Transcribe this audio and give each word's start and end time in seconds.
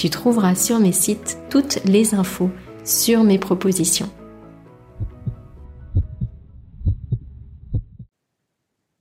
tu 0.00 0.08
trouveras 0.08 0.54
sur 0.54 0.80
mes 0.80 0.92
sites 0.92 1.36
toutes 1.50 1.84
les 1.84 2.14
infos 2.14 2.48
sur 2.84 3.22
mes 3.22 3.38
propositions. 3.38 4.08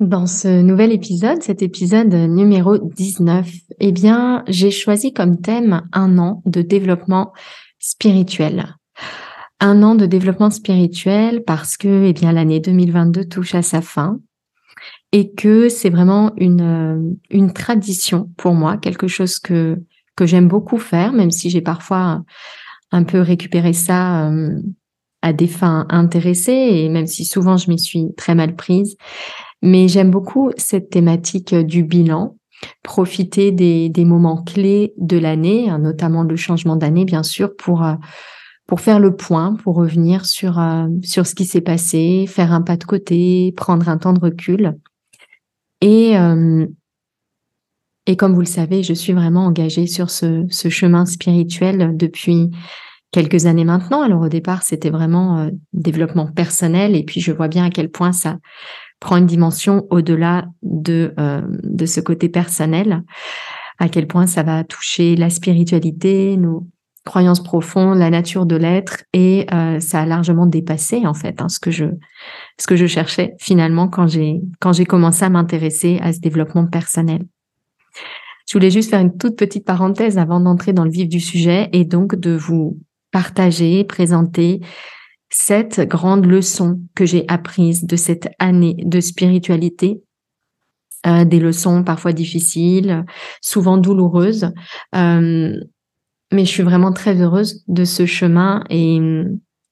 Dans 0.01 0.27
ce 0.27 0.61
nouvel 0.61 0.91
épisode, 0.91 1.41
cet 1.41 1.61
épisode 1.61 2.13
numéro 2.13 2.77
19, 2.77 3.49
eh 3.79 3.91
bien, 3.93 4.43
j'ai 4.49 4.71
choisi 4.71 5.13
comme 5.13 5.39
thème 5.39 5.83
un 5.93 6.17
an 6.17 6.41
de 6.45 6.61
développement 6.61 7.31
spirituel. 7.79 8.75
Un 9.61 9.83
an 9.83 9.95
de 9.95 10.05
développement 10.05 10.49
spirituel 10.49 11.45
parce 11.45 11.77
que, 11.77 12.07
eh 12.07 12.11
bien, 12.11 12.33
l'année 12.33 12.59
2022 12.59 13.23
touche 13.23 13.55
à 13.55 13.61
sa 13.61 13.81
fin 13.81 14.19
et 15.13 15.31
que 15.31 15.69
c'est 15.69 15.89
vraiment 15.89 16.33
une, 16.35 17.17
une 17.29 17.53
tradition 17.53 18.29
pour 18.35 18.53
moi, 18.53 18.75
quelque 18.75 19.07
chose 19.07 19.39
que 19.39 19.81
que 20.19 20.25
j'aime 20.25 20.49
beaucoup 20.49 20.79
faire, 20.79 21.13
même 21.13 21.31
si 21.31 21.49
j'ai 21.49 21.61
parfois 21.61 22.23
un 22.91 23.03
peu 23.03 23.21
récupéré 23.21 23.71
ça 23.71 24.27
euh, 24.27 24.59
à 25.21 25.31
des 25.31 25.47
fins 25.47 25.85
intéressées 25.89 26.51
et 26.51 26.89
même 26.89 27.07
si 27.07 27.23
souvent 27.23 27.55
je 27.55 27.69
m'y 27.69 27.79
suis 27.79 28.13
très 28.17 28.35
mal 28.35 28.57
prise. 28.57 28.97
Mais 29.61 29.87
j'aime 29.87 30.11
beaucoup 30.11 30.51
cette 30.57 30.89
thématique 30.89 31.55
du 31.55 31.83
bilan, 31.83 32.35
profiter 32.83 33.53
des, 33.53 34.05
moments 34.05 34.43
clés 34.43 34.93
de 34.97 35.17
l'année, 35.17 35.69
hein, 35.69 35.79
notamment 35.79 36.23
le 36.23 36.35
changement 36.35 36.75
d'année, 36.75 37.05
bien 37.05 37.23
sûr, 37.23 37.55
pour 37.55 37.85
euh, 37.85 37.95
pour 38.67 38.81
faire 38.81 38.99
le 38.99 39.15
point, 39.15 39.55
pour 39.55 39.75
revenir 39.75 40.25
sur 40.25 40.59
euh, 40.59 40.87
sur 41.01 41.25
ce 41.25 41.33
qui 41.33 41.45
s'est 41.45 41.61
passé, 41.61 42.25
faire 42.27 42.51
un 42.51 42.61
pas 42.61 42.75
de 42.75 42.83
côté, 42.83 43.53
prendre 43.55 43.87
un 43.87 43.97
temps 43.97 44.13
de 44.13 44.19
recul. 44.19 44.77
Et 45.81 46.13
et 48.09 48.15
comme 48.15 48.33
vous 48.33 48.39
le 48.39 48.47
savez, 48.47 48.81
je 48.81 48.95
suis 48.95 49.13
vraiment 49.13 49.45
engagée 49.45 49.85
sur 49.85 50.09
ce, 50.09 50.47
chemin 50.49 51.05
spirituel 51.05 51.95
depuis 51.95 52.49
quelques 53.11 53.45
années 53.45 53.65
maintenant. 53.65 54.01
Alors 54.01 54.21
au 54.21 54.29
départ, 54.29 54.63
c'était 54.63 54.89
vraiment 54.89 55.37
euh, 55.37 55.51
développement 55.73 56.25
personnel 56.25 56.95
et 56.95 57.03
puis 57.03 57.21
je 57.21 57.31
vois 57.31 57.47
bien 57.47 57.65
à 57.65 57.69
quel 57.69 57.91
point 57.91 58.11
ça 58.11 58.37
prend 58.99 59.17
une 59.17 59.27
dimension 59.27 59.85
au-delà 59.91 60.47
de, 60.63 61.13
euh, 61.19 61.43
de 61.61 61.85
ce 61.85 62.01
côté 62.01 62.29
personnel, 62.29 63.03
à 63.77 63.89
quel 63.89 64.07
point 64.07 64.25
ça 64.25 64.41
va 64.41 64.63
toucher 64.63 65.15
la 65.15 65.29
spiritualité, 65.29 66.35
nos 66.35 66.65
croyances 67.05 67.43
profondes, 67.43 67.99
la 67.99 68.09
nature 68.09 68.47
de 68.47 68.55
l'être 68.55 69.03
et 69.13 69.45
euh, 69.53 69.79
ça 69.79 70.01
a 70.01 70.05
largement 70.07 70.47
dépassé 70.47 71.05
en 71.05 71.13
fait 71.13 71.43
hein, 71.43 71.47
ce 71.47 71.59
que 71.59 71.69
je 71.69 71.85
ce 72.57 72.65
que 72.65 72.75
je 72.75 72.87
cherchais 72.87 73.35
finalement 73.39 73.87
quand 73.87 74.07
j'ai 74.07 74.41
quand 74.59 74.73
j'ai 74.73 74.85
commencé 74.85 75.25
à 75.25 75.29
m'intéresser 75.29 75.99
à 76.01 76.11
ce 76.11 76.19
développement 76.19 76.65
personnel. 76.65 77.21
Je 78.47 78.53
voulais 78.53 78.71
juste 78.71 78.89
faire 78.89 78.99
une 78.99 79.17
toute 79.17 79.35
petite 79.35 79.65
parenthèse 79.65 80.17
avant 80.17 80.39
d'entrer 80.39 80.73
dans 80.73 80.83
le 80.83 80.91
vif 80.91 81.07
du 81.07 81.19
sujet 81.19 81.69
et 81.71 81.85
donc 81.85 82.15
de 82.15 82.31
vous 82.35 82.79
partager, 83.11 83.83
présenter 83.83 84.61
cette 85.29 85.81
grande 85.81 86.25
leçon 86.25 86.81
que 86.95 87.05
j'ai 87.05 87.25
apprise 87.27 87.85
de 87.85 87.95
cette 87.95 88.29
année 88.39 88.75
de 88.83 88.99
spiritualité. 88.99 90.01
Euh, 91.07 91.23
des 91.23 91.39
leçons 91.39 91.83
parfois 91.83 92.11
difficiles, 92.11 93.05
souvent 93.41 93.77
douloureuses, 93.77 94.51
euh, 94.95 95.53
mais 96.33 96.45
je 96.45 96.49
suis 96.49 96.63
vraiment 96.63 96.91
très 96.91 97.21
heureuse 97.21 97.63
de 97.69 97.85
ce 97.85 98.05
chemin 98.05 98.65
et 98.69 98.99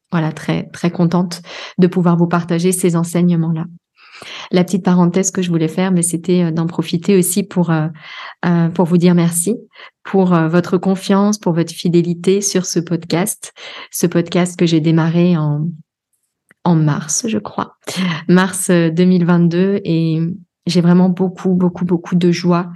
voilà 0.09 0.31
très 0.31 0.69
très 0.69 0.89
contente 0.89 1.41
de 1.79 1.87
pouvoir 1.87 2.15
vous 2.15 2.27
partager 2.27 2.71
ces 2.71 2.95
enseignements 2.95 3.51
là. 3.51 3.65
La 4.51 4.63
petite 4.63 4.83
parenthèse 4.83 5.31
que 5.31 5.41
je 5.41 5.49
voulais 5.49 5.67
faire, 5.67 5.91
mais 5.91 6.01
c'était 6.01 6.43
euh, 6.43 6.51
d'en 6.51 6.67
profiter 6.67 7.17
aussi 7.17 7.43
pour 7.43 7.69
euh, 7.69 7.87
euh, 8.45 8.69
pour 8.69 8.85
vous 8.85 8.97
dire 8.97 9.15
merci 9.15 9.55
pour 10.03 10.27
votre 10.27 10.77
confiance, 10.77 11.37
pour 11.37 11.51
votre 11.51 11.73
fidélité 11.73 12.39
sur 12.39 12.65
ce 12.65 12.79
podcast, 12.79 13.51
ce 13.91 14.07
podcast 14.07 14.57
que 14.57 14.65
j'ai 14.65 14.79
démarré 14.79 15.35
en 15.35 15.67
en 16.63 16.75
mars, 16.75 17.25
je 17.27 17.37
crois, 17.37 17.75
mars 18.29 18.71
2022 18.71 19.81
et 19.83 20.21
j'ai 20.65 20.79
vraiment 20.79 21.09
beaucoup, 21.09 21.55
beaucoup, 21.55 21.83
beaucoup 21.83 22.15
de 22.15 22.31
joie 22.31 22.71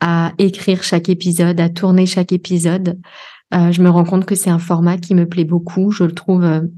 à 0.00 0.32
écrire 0.38 0.82
chaque 0.82 1.08
épisode, 1.08 1.60
à 1.60 1.68
tourner 1.68 2.06
chaque 2.06 2.32
épisode. 2.32 2.98
je 3.52 3.80
me 3.80 3.88
rends 3.88 4.04
compte 4.04 4.26
que 4.26 4.34
c'est 4.34 4.50
un 4.50 4.58
format 4.58 4.96
qui 4.96 5.14
me 5.14 5.28
plaît 5.28 5.44
beaucoup. 5.44 5.92
Je 5.92 6.02
le 6.02 6.12
trouve 6.12 6.68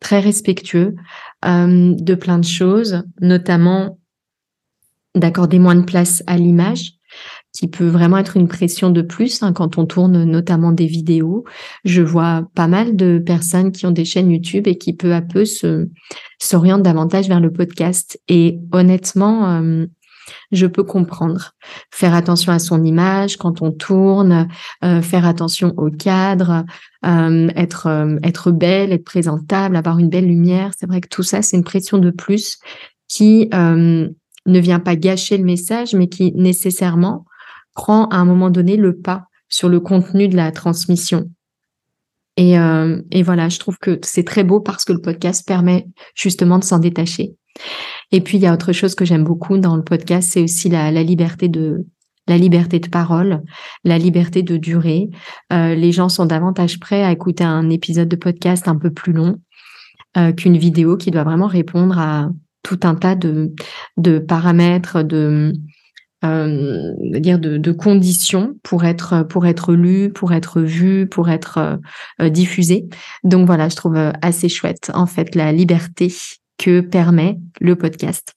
très 0.00 0.20
respectueux 0.20 0.96
euh, 1.44 1.94
de 1.94 2.14
plein 2.14 2.38
de 2.38 2.44
choses, 2.44 3.02
notamment 3.20 3.98
d'accorder 5.14 5.58
moins 5.58 5.74
de 5.74 5.84
place 5.84 6.22
à 6.26 6.36
l'image, 6.36 6.92
qui 7.52 7.68
peut 7.68 7.88
vraiment 7.88 8.18
être 8.18 8.36
une 8.36 8.46
pression 8.46 8.90
de 8.90 9.02
plus 9.02 9.42
hein, 9.42 9.52
quand 9.52 9.76
on 9.76 9.86
tourne 9.86 10.24
notamment 10.24 10.72
des 10.72 10.86
vidéos. 10.86 11.44
Je 11.84 12.02
vois 12.02 12.48
pas 12.54 12.68
mal 12.68 12.94
de 12.94 13.18
personnes 13.18 13.72
qui 13.72 13.86
ont 13.86 13.90
des 13.90 14.04
chaînes 14.04 14.30
YouTube 14.30 14.68
et 14.68 14.78
qui 14.78 14.92
peu 14.92 15.14
à 15.14 15.20
peu 15.20 15.44
se 15.44 15.88
s'orientent 16.38 16.82
davantage 16.82 17.28
vers 17.28 17.40
le 17.40 17.52
podcast. 17.52 18.20
Et 18.28 18.60
honnêtement, 18.72 19.50
euh, 19.50 19.86
je 20.52 20.66
peux 20.66 20.84
comprendre. 20.84 21.52
Faire 21.90 22.14
attention 22.14 22.52
à 22.52 22.58
son 22.58 22.84
image 22.84 23.36
quand 23.36 23.62
on 23.62 23.72
tourne, 23.72 24.48
euh, 24.84 25.02
faire 25.02 25.26
attention 25.26 25.74
au 25.76 25.90
cadre, 25.90 26.64
euh, 27.06 27.48
être 27.56 27.86
euh, 27.86 28.18
être 28.22 28.50
belle, 28.50 28.92
être 28.92 29.04
présentable, 29.04 29.76
avoir 29.76 29.98
une 29.98 30.08
belle 30.08 30.26
lumière. 30.26 30.72
C'est 30.78 30.86
vrai 30.86 31.00
que 31.00 31.08
tout 31.08 31.22
ça, 31.22 31.42
c'est 31.42 31.56
une 31.56 31.64
pression 31.64 31.98
de 31.98 32.10
plus 32.10 32.58
qui 33.08 33.48
ne 33.52 34.08
vient 34.46 34.78
pas 34.78 34.94
gâcher 34.94 35.36
le 35.36 35.44
message, 35.44 35.94
mais 35.94 36.08
qui 36.08 36.32
nécessairement 36.36 37.24
prend 37.74 38.06
à 38.06 38.16
un 38.16 38.24
moment 38.24 38.50
donné 38.50 38.76
le 38.76 38.96
pas 38.96 39.24
sur 39.48 39.68
le 39.68 39.80
contenu 39.80 40.28
de 40.28 40.36
la 40.36 40.52
transmission. 40.52 41.28
Et 42.36 42.54
voilà, 43.22 43.48
je 43.48 43.58
trouve 43.58 43.78
que 43.78 43.98
c'est 44.02 44.24
très 44.24 44.44
beau 44.44 44.60
parce 44.60 44.84
que 44.84 44.92
le 44.92 45.00
podcast 45.00 45.44
permet 45.44 45.88
justement 46.14 46.60
de 46.60 46.64
s'en 46.64 46.78
détacher. 46.78 47.34
Et 48.12 48.20
puis 48.20 48.38
il 48.38 48.42
y 48.42 48.46
a 48.46 48.52
autre 48.52 48.72
chose 48.72 48.94
que 48.94 49.04
j'aime 49.04 49.24
beaucoup 49.24 49.58
dans 49.58 49.76
le 49.76 49.82
podcast, 49.82 50.30
c'est 50.32 50.42
aussi 50.42 50.68
la, 50.68 50.90
liberté 50.90 51.48
de 51.48 51.86
la 52.26 52.38
liberté 52.38 52.78
de 52.80 52.88
parole, 52.88 53.42
la 53.84 53.98
liberté 53.98 54.42
de 54.42 54.56
durée. 54.56 55.08
Euh, 55.52 55.74
les 55.74 55.92
gens 55.92 56.08
sont 56.08 56.26
davantage 56.26 56.78
prêts 56.78 57.02
à 57.02 57.12
écouter 57.12 57.44
un 57.44 57.70
épisode 57.70 58.08
de 58.08 58.16
podcast 58.16 58.68
un 58.68 58.76
peu 58.76 58.90
plus 58.90 59.12
long 59.12 59.36
euh, 60.16 60.32
qu'une 60.32 60.56
vidéo 60.56 60.96
qui 60.96 61.10
doit 61.10 61.24
vraiment 61.24 61.46
répondre 61.46 61.98
à 61.98 62.30
tout 62.62 62.80
un 62.82 62.94
tas 62.94 63.14
de, 63.14 63.52
de 63.96 64.18
paramètres, 64.18 65.02
de, 65.02 65.52
euh, 66.24 66.92
dire 67.18 67.38
de, 67.38 67.72
conditions 67.72 68.54
pour 68.62 68.84
être 68.84 69.22
pour 69.22 69.46
être 69.46 69.72
lu, 69.72 70.12
pour 70.12 70.32
être 70.32 70.60
vu, 70.60 71.06
pour 71.08 71.30
être 71.30 71.78
euh, 72.20 72.28
diffusé. 72.28 72.88
Donc 73.24 73.46
voilà, 73.46 73.68
je 73.68 73.76
trouve 73.76 73.96
assez 74.20 74.48
chouette 74.48 74.90
en 74.94 75.06
fait 75.06 75.34
la 75.34 75.52
liberté 75.52 76.12
que 76.60 76.80
permet 76.80 77.38
le 77.60 77.74
podcast. 77.74 78.34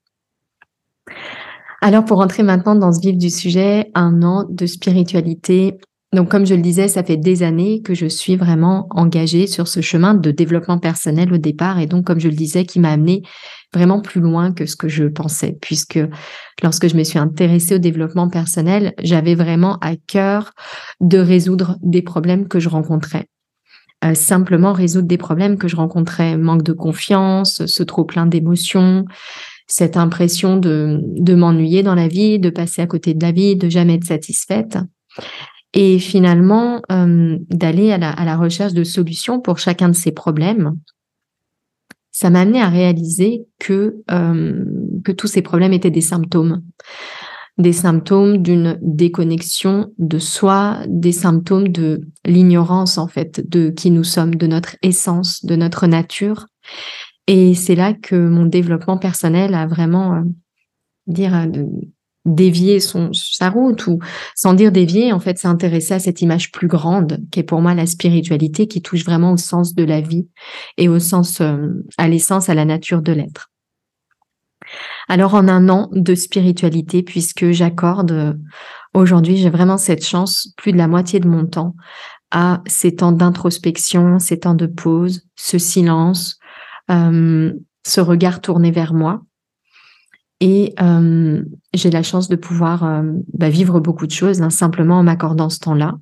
Alors 1.81 2.05
pour 2.05 2.17
rentrer 2.17 2.43
maintenant 2.43 2.75
dans 2.75 2.93
ce 2.93 3.01
vif 3.01 3.17
du 3.17 3.29
sujet, 3.29 3.91
un 3.93 4.23
an 4.23 4.45
de 4.49 4.65
spiritualité 4.65 5.77
donc, 6.13 6.29
comme 6.29 6.45
je 6.45 6.53
le 6.53 6.61
disais, 6.61 6.87
ça 6.87 7.03
fait 7.03 7.17
des 7.17 7.41
années 7.41 7.81
que 7.81 7.95
je 7.95 8.05
suis 8.05 8.35
vraiment 8.35 8.85
engagée 8.91 9.47
sur 9.47 9.67
ce 9.67 9.81
chemin 9.81 10.13
de 10.13 10.29
développement 10.29 10.77
personnel 10.77 11.33
au 11.33 11.39
départ. 11.39 11.79
Et 11.79 11.87
donc, 11.87 12.05
comme 12.05 12.19
je 12.19 12.27
le 12.27 12.35
disais, 12.35 12.65
qui 12.65 12.79
m'a 12.79 12.91
amené 12.91 13.23
vraiment 13.73 13.99
plus 13.99 14.21
loin 14.21 14.53
que 14.53 14.67
ce 14.67 14.75
que 14.75 14.87
je 14.87 15.05
pensais, 15.05 15.57
puisque 15.59 15.99
lorsque 16.61 16.87
je 16.87 16.95
me 16.95 17.03
suis 17.03 17.17
intéressée 17.17 17.75
au 17.75 17.79
développement 17.79 18.29
personnel, 18.29 18.93
j'avais 19.01 19.33
vraiment 19.33 19.79
à 19.81 19.95
cœur 19.95 20.51
de 21.01 21.17
résoudre 21.17 21.77
des 21.81 22.03
problèmes 22.03 22.47
que 22.47 22.59
je 22.59 22.69
rencontrais. 22.69 23.25
Euh, 24.03 24.13
simplement 24.15 24.73
résoudre 24.73 25.07
des 25.07 25.17
problèmes 25.17 25.57
que 25.57 25.67
je 25.67 25.75
rencontrais, 25.75 26.38
manque 26.38 26.63
de 26.63 26.73
confiance, 26.73 27.65
ce 27.65 27.83
trop 27.83 28.03
plein 28.03 28.25
d'émotions, 28.25 29.05
cette 29.67 29.97
impression 29.97 30.57
de, 30.57 31.00
de 31.01 31.35
m'ennuyer 31.35 31.83
dans 31.83 31.95
la 31.95 32.07
vie, 32.07 32.39
de 32.39 32.50
passer 32.50 32.81
à 32.81 32.88
côté 32.88 33.13
de 33.13 33.23
la 33.23 33.31
vie, 33.31 33.55
de 33.55 33.69
jamais 33.69 33.95
être 33.95 34.05
satisfaite 34.05 34.77
et 35.73 36.00
finalement 36.00 36.81
euh, 36.91 37.38
d'aller 37.50 37.91
à 37.91 37.97
la, 37.97 38.38
recherche 38.38 38.73
de 38.73 38.83
solutions 38.83 39.39
pour 39.39 39.57
chacun 39.57 39.89
de 39.89 39.95
ces 39.95 40.11
problèmes. 40.11 40.77
Ça 42.11 42.29
m'a 42.29 42.41
amené 42.41 42.61
à 42.61 42.69
réaliser 42.69 43.47
que, 43.59 43.95
euh, 44.11 44.65
que 45.03 45.11
tous 45.11 45.27
ces 45.27 45.41
problèmes 45.41 45.73
étaient 45.73 45.89
des 45.89 46.01
symptômes. 46.01 46.61
Des 47.57 47.73
symptômes 47.73 48.39
d'une 48.39 48.79
déconnexion 48.81 49.94
de 50.00 50.17
soi, 50.17 50.79
des 50.88 51.11
symptômes 51.11 51.67
de 51.67 52.01
l'ignorance 52.25 52.97
en 52.97 53.07
fait 53.07 53.47
de 53.47 53.69
qui 53.69 53.91
nous 53.91 54.03
sommes, 54.03 54.35
de 54.35 54.47
notre 54.47 54.75
essence, 54.81 55.45
de 55.45 55.55
notre 55.55 55.85
nature. 55.85 56.47
Et 57.27 57.53
c'est 57.53 57.75
là 57.75 57.94
que 57.94 58.15
mon 58.15 58.45
développement 58.45 58.97
personnel 58.97 59.53
a 59.53 59.67
vraiment 59.67 60.15
euh, 60.15 60.21
dire 61.07 61.47
dévier 62.25 62.79
son, 62.79 63.11
sa 63.13 63.50
route 63.50 63.85
ou 63.88 64.00
sans 64.35 64.53
dire 64.53 64.71
dévier, 64.71 65.11
en 65.11 65.19
fait, 65.19 65.38
s'intéresser 65.38 65.95
à 65.95 66.00
cette 66.00 66.21
image 66.21 66.51
plus 66.51 66.67
grande 66.67 67.19
qui 67.31 67.39
est 67.39 67.44
pour 67.44 67.61
moi 67.61 67.73
la 67.73 67.85
spiritualité 67.85 68.67
qui 68.67 68.81
touche 68.81 69.03
vraiment 69.03 69.33
au 69.33 69.38
sens 69.38 69.75
de 69.75 69.83
la 69.83 70.01
vie 70.01 70.27
et 70.77 70.88
au 70.88 71.00
sens, 71.00 71.41
euh, 71.41 71.85
à 71.97 72.07
l'essence, 72.07 72.50
à 72.50 72.53
la 72.53 72.65
nature 72.65 73.01
de 73.01 73.11
l'être. 73.11 73.52
Alors 75.07 75.33
en 75.33 75.47
un 75.47 75.69
an 75.69 75.89
de 75.91 76.15
spiritualité, 76.15 77.03
puisque 77.03 77.51
j'accorde 77.51 78.11
euh, 78.11 78.33
aujourd'hui, 78.93 79.37
j'ai 79.37 79.49
vraiment 79.49 79.77
cette 79.77 80.05
chance, 80.05 80.53
plus 80.57 80.71
de 80.71 80.77
la 80.77 80.87
moitié 80.87 81.19
de 81.19 81.27
mon 81.27 81.45
temps, 81.45 81.75
à 82.31 82.61
ces 82.65 82.95
temps 82.95 83.11
d'introspection, 83.11 84.19
ces 84.19 84.39
temps 84.39 84.55
de 84.55 84.65
pause, 84.65 85.27
ce 85.35 85.57
silence, 85.57 86.39
euh, 86.89 87.53
ce 87.85 88.01
regard 88.01 88.41
tourné 88.41 88.71
vers 88.71 88.93
moi, 88.93 89.21
et 90.39 90.73
euh, 90.81 91.43
j'ai 91.73 91.89
la 91.89 92.03
chance 92.03 92.27
de 92.27 92.35
pouvoir 92.35 93.03
bah, 93.33 93.49
vivre 93.49 93.79
beaucoup 93.79 94.07
de 94.07 94.11
choses 94.11 94.41
hein, 94.41 94.49
simplement 94.49 94.99
en 94.99 95.03
m'accordant 95.03 95.49
ce 95.49 95.59
temps-là. 95.59 95.95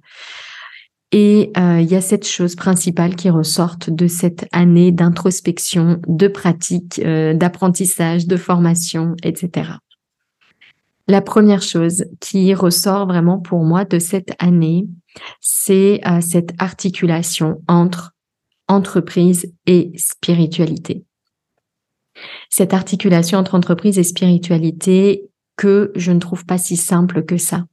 Et 1.12 1.52
euh, 1.58 1.81
il 1.81 1.92
y 1.92 1.96
a 1.96 2.02
cette 2.02 2.25
chose 2.25 2.56
principale 2.56 3.16
qui 3.16 3.30
ressorte 3.30 3.90
de 3.90 4.08
cette 4.08 4.48
année 4.52 4.92
d'introspection, 4.92 6.00
de 6.08 6.28
pratique, 6.28 7.02
d'apprentissage, 7.02 8.28
de 8.28 8.38
formation, 8.38 9.16
etc. 9.24 9.72
La 11.08 11.22
première 11.22 11.62
chose 11.62 12.06
qui 12.22 12.54
ressort 12.54 13.08
vraiment 13.08 13.40
pour 13.40 13.63
moi 13.66 13.84
de 13.84 14.00
cette 14.00 14.31
année, 14.40 14.88
c'est 15.42 16.00
cette 16.22 16.54
articulation 16.60 17.62
entre 17.68 18.13
entreprise 18.69 19.52
et 19.66 19.92
spiritualité 19.98 21.04
cette 22.50 22.74
articulation 22.74 23.38
entre 23.38 23.56
entreprise 23.56 24.00
et 24.00 24.04
spiritualité 24.04 25.30
que 25.58 25.92
je 25.96 26.12
ne 26.12 26.19
trouve 26.19 26.46
pas 26.46 26.58
si 26.58 26.78
simple 26.78 27.24
que 27.24 27.38
ça. 27.38 27.66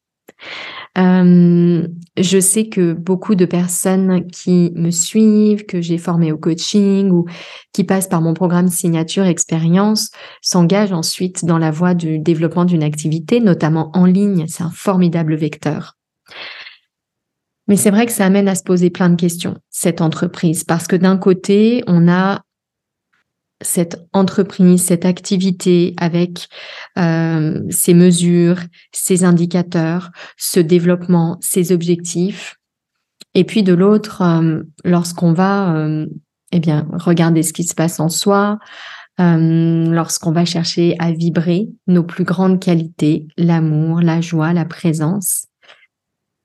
Euh, 0.97 1.87
je 2.17 2.41
sais 2.41 2.69
que 2.69 2.93
beaucoup 2.93 3.35
de 3.35 3.45
personnes 3.45 4.27
qui 4.27 4.73
me 4.75 4.91
suivent, 4.91 5.67
que 5.67 5.81
j'ai 5.81 5.99
formé 5.99 6.33
au 6.33 6.39
coaching 6.39 7.11
ou 7.11 7.27
qui 7.73 7.85
passent 7.85 8.09
par 8.09 8.21
mon 8.21 8.35
programme 8.35 8.69
signature 8.69 9.27
expérience 9.27 10.11
s'engagent 10.43 10.93
ensuite 10.93 11.45
dans 11.45 11.59
la 11.59 11.71
voie 11.71 11.95
du 11.95 12.19
développement 12.19 12.65
d'une 12.65 12.83
activité, 12.83 13.41
notamment 13.41 13.91
en 13.95 14.07
ligne. 14.07 14.47
C'est 14.49 14.65
un 14.65 14.71
formidable 14.71 15.37
vecteur. 15.37 15.97
Mais 17.69 17.77
c'est 17.77 17.91
vrai 17.91 18.07
que 18.07 18.13
ça 18.13 18.25
amène 18.25 18.49
à 18.49 18.55
se 18.55 18.63
poser 18.63 18.89
plein 18.89 19.11
de 19.11 19.17
questions, 19.17 19.57
cette 19.71 20.01
entreprise, 20.01 20.65
parce 20.65 20.87
que 20.87 20.97
d'un 20.97 21.19
côté, 21.19 21.85
on 21.87 22.09
a 22.09 22.41
cette 23.61 24.07
entreprise, 24.13 24.85
cette 24.85 25.05
activité 25.05 25.95
avec 25.97 26.49
euh, 26.99 27.63
ses 27.71 27.95
mesures, 27.95 28.61
ses 28.93 29.25
indicateurs, 29.25 30.11
ce 30.37 30.61
développement, 30.61 31.39
ses 31.41 31.73
objectifs. 31.73 32.57
Et 33.35 33.45
puis 33.45 33.63
de 33.63 33.75
l'autre, 33.75 34.23
euh, 34.23 34.63
lorsqu'on 34.85 35.33
va 35.33 35.75
euh, 35.75 36.07
eh 36.53 36.61
bien 36.61 36.87
regarder 36.93 37.43
ce 37.43 37.53
qui 37.53 37.65
se 37.65 37.75
passe 37.75 38.01
en 38.01 38.09
soi, 38.09 38.59
lorsqu'on 39.21 40.31
va 40.31 40.45
chercher 40.45 40.95
à 41.01 41.11
vibrer 41.11 41.69
nos 41.89 42.05
plus 42.05 42.23
grandes 42.23 42.61
qualités, 42.61 43.27
l'amour, 43.37 44.01
la 44.01 44.21
joie, 44.21 44.53
la 44.53 44.65
présence, 44.65 45.47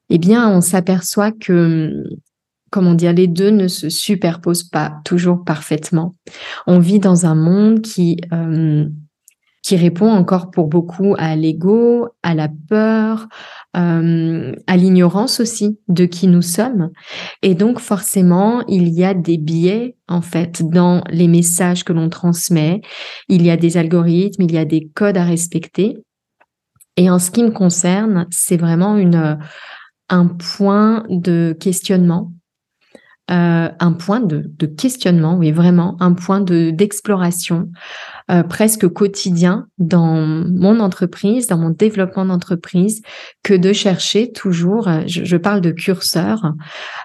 eh 0.09 0.17
bien 0.17 0.49
on 0.49 0.59
s'aperçoit 0.59 1.31
que 1.31 2.03
comment 2.73 2.95
dire, 2.95 3.13
les 3.13 3.27
deux 3.27 3.51
ne 3.51 3.67
se 3.67 3.87
superposent 3.89 4.63
pas 4.63 4.95
toujours 5.05 5.43
parfaitement. 5.45 6.15
On 6.65 6.79
vit 6.79 6.99
dans 6.99 7.27
un 7.27 7.35
monde 7.35 7.81
qui 7.81 8.17
euh, 8.33 8.87
qui 9.61 9.77
répond 9.77 10.11
encore 10.11 10.51
pour 10.51 10.67
beaucoup 10.67 11.15
à 11.17 11.37
l'ego, 11.37 12.09
à 12.21 12.33
la 12.33 12.49
peur, 12.67 13.27
euh, 13.77 14.53
à 14.67 14.75
l'ignorance 14.75 15.39
aussi 15.39 15.79
de 15.87 16.05
qui 16.05 16.27
nous 16.27 16.41
sommes. 16.41 16.89
Et 17.43 17.55
donc 17.55 17.79
forcément, 17.79 18.65
il 18.67 18.89
y 18.89 19.05
a 19.05 19.13
des 19.13 19.37
biais 19.37 19.95
en 20.09 20.21
fait 20.21 20.67
dans 20.67 21.01
les 21.09 21.27
messages 21.27 21.85
que 21.85 21.93
l'on 21.93 22.09
transmet. 22.09 22.81
Il 23.29 23.43
y 23.43 23.51
a 23.51 23.55
des 23.55 23.77
algorithmes, 23.77 24.41
il 24.41 24.51
y 24.51 24.57
a 24.57 24.65
des 24.65 24.89
codes 24.95 25.17
à 25.17 25.23
respecter. 25.23 25.95
Et 26.97 27.09
en 27.09 27.19
ce 27.19 27.29
qui 27.31 27.43
me 27.43 27.51
concerne, 27.51 28.25
c'est 28.31 28.57
vraiment 28.57 28.97
une 28.97 29.37
un 30.09 30.27
point 30.27 31.05
de 31.09 31.55
questionnement 31.57 32.33
euh, 33.31 33.69
un 33.79 33.93
point 33.93 34.19
de, 34.19 34.65
questionnement, 34.65 35.37
oui, 35.37 35.51
vraiment, 35.51 35.95
un 36.01 36.11
point 36.13 36.41
de 36.41 36.71
d'exploration 36.71 37.69
euh, 38.29 38.43
presque 38.43 38.85
quotidien 38.89 39.67
dans 39.77 40.25
mon 40.25 40.81
entreprise, 40.81 41.47
dans 41.47 41.57
mon 41.57 41.69
développement 41.69 42.25
d'entreprise, 42.25 43.01
que 43.41 43.53
de 43.53 43.71
chercher 43.71 44.33
toujours, 44.33 44.89
euh, 44.89 45.03
je, 45.07 45.37
parle 45.37 45.61
de 45.61 45.71
curseur 45.71 46.53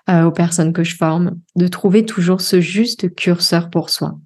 aux 0.09 0.33
personnes 0.33 0.73
que 0.73 0.83
je 0.83 0.97
forme, 0.97 1.37
de 1.55 1.69
trouver 1.69 2.05
toujours 2.05 2.41
ce 2.41 2.61
juste 2.61 3.15
curseur 3.15 3.71
pour 3.71 3.91
soi 3.91 4.19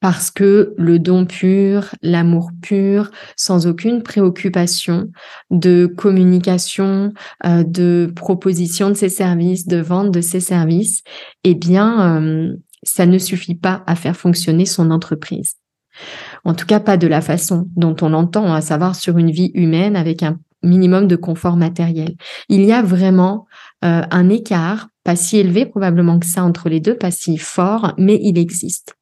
parce 0.00 0.30
que 0.30 0.74
le 0.76 0.98
don 0.98 1.26
pur, 1.26 1.94
l'amour 2.02 2.50
pur, 2.62 3.10
sans 3.36 3.66
aucune 3.66 4.02
préoccupation 4.02 5.10
de 5.50 5.86
communication, 5.86 7.12
euh, 7.44 7.64
de 7.64 8.12
proposition 8.14 8.90
de 8.90 8.94
ses 8.94 9.08
services, 9.08 9.66
de 9.66 9.78
vente 9.78 10.10
de 10.10 10.20
ses 10.20 10.40
services, 10.40 11.02
eh 11.44 11.54
bien, 11.54 12.22
euh, 12.22 12.56
ça 12.82 13.06
ne 13.06 13.18
suffit 13.18 13.56
pas 13.56 13.82
à 13.86 13.96
faire 13.96 14.16
fonctionner 14.16 14.66
son 14.66 14.90
entreprise. 14.90 15.56
En 16.44 16.54
tout 16.54 16.66
cas, 16.66 16.78
pas 16.78 16.96
de 16.96 17.08
la 17.08 17.20
façon 17.20 17.68
dont 17.76 17.96
on 18.02 18.10
l'entend, 18.10 18.52
à 18.52 18.60
savoir 18.60 18.94
sur 18.94 19.18
une 19.18 19.32
vie 19.32 19.50
humaine 19.54 19.96
avec 19.96 20.22
un 20.22 20.38
minimum 20.62 21.06
de 21.06 21.16
confort 21.16 21.56
matériel. 21.56 22.16
Il 22.48 22.64
y 22.64 22.72
a 22.72 22.82
vraiment 22.82 23.46
euh, 23.84 24.02
un 24.10 24.28
écart, 24.28 24.88
pas 25.04 25.16
si 25.16 25.38
élevé 25.38 25.66
probablement 25.66 26.18
que 26.18 26.26
ça 26.26 26.44
entre 26.44 26.68
les 26.68 26.80
deux, 26.80 26.96
pas 26.96 27.10
si 27.10 27.38
fort, 27.38 27.94
mais 27.98 28.18
il 28.22 28.38
existe. 28.38 28.97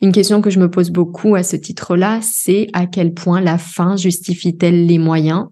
Une 0.00 0.12
question 0.12 0.40
que 0.40 0.50
je 0.50 0.60
me 0.60 0.70
pose 0.70 0.90
beaucoup 0.90 1.34
à 1.34 1.42
ce 1.42 1.56
titre-là, 1.56 2.20
c'est 2.22 2.68
à 2.72 2.86
quel 2.86 3.14
point 3.14 3.40
la 3.40 3.58
fin 3.58 3.96
justifie-t-elle 3.96 4.86
les 4.86 4.98
moyens? 4.98 5.46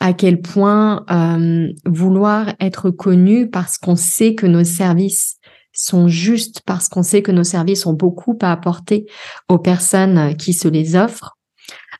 À 0.00 0.12
quel 0.12 0.40
point 0.40 1.04
euh, 1.10 1.68
vouloir 1.86 2.52
être 2.60 2.90
connu 2.90 3.48
parce 3.48 3.78
qu'on 3.78 3.96
sait 3.96 4.34
que 4.34 4.46
nos 4.46 4.64
services 4.64 5.38
sont 5.72 6.08
justes, 6.08 6.60
parce 6.66 6.88
qu'on 6.88 7.02
sait 7.02 7.22
que 7.22 7.32
nos 7.32 7.44
services 7.44 7.86
ont 7.86 7.92
beaucoup 7.92 8.36
à 8.42 8.52
apporter 8.52 9.06
aux 9.48 9.58
personnes 9.58 10.36
qui 10.36 10.52
se 10.52 10.68
les 10.68 10.96
offrent, 10.96 11.36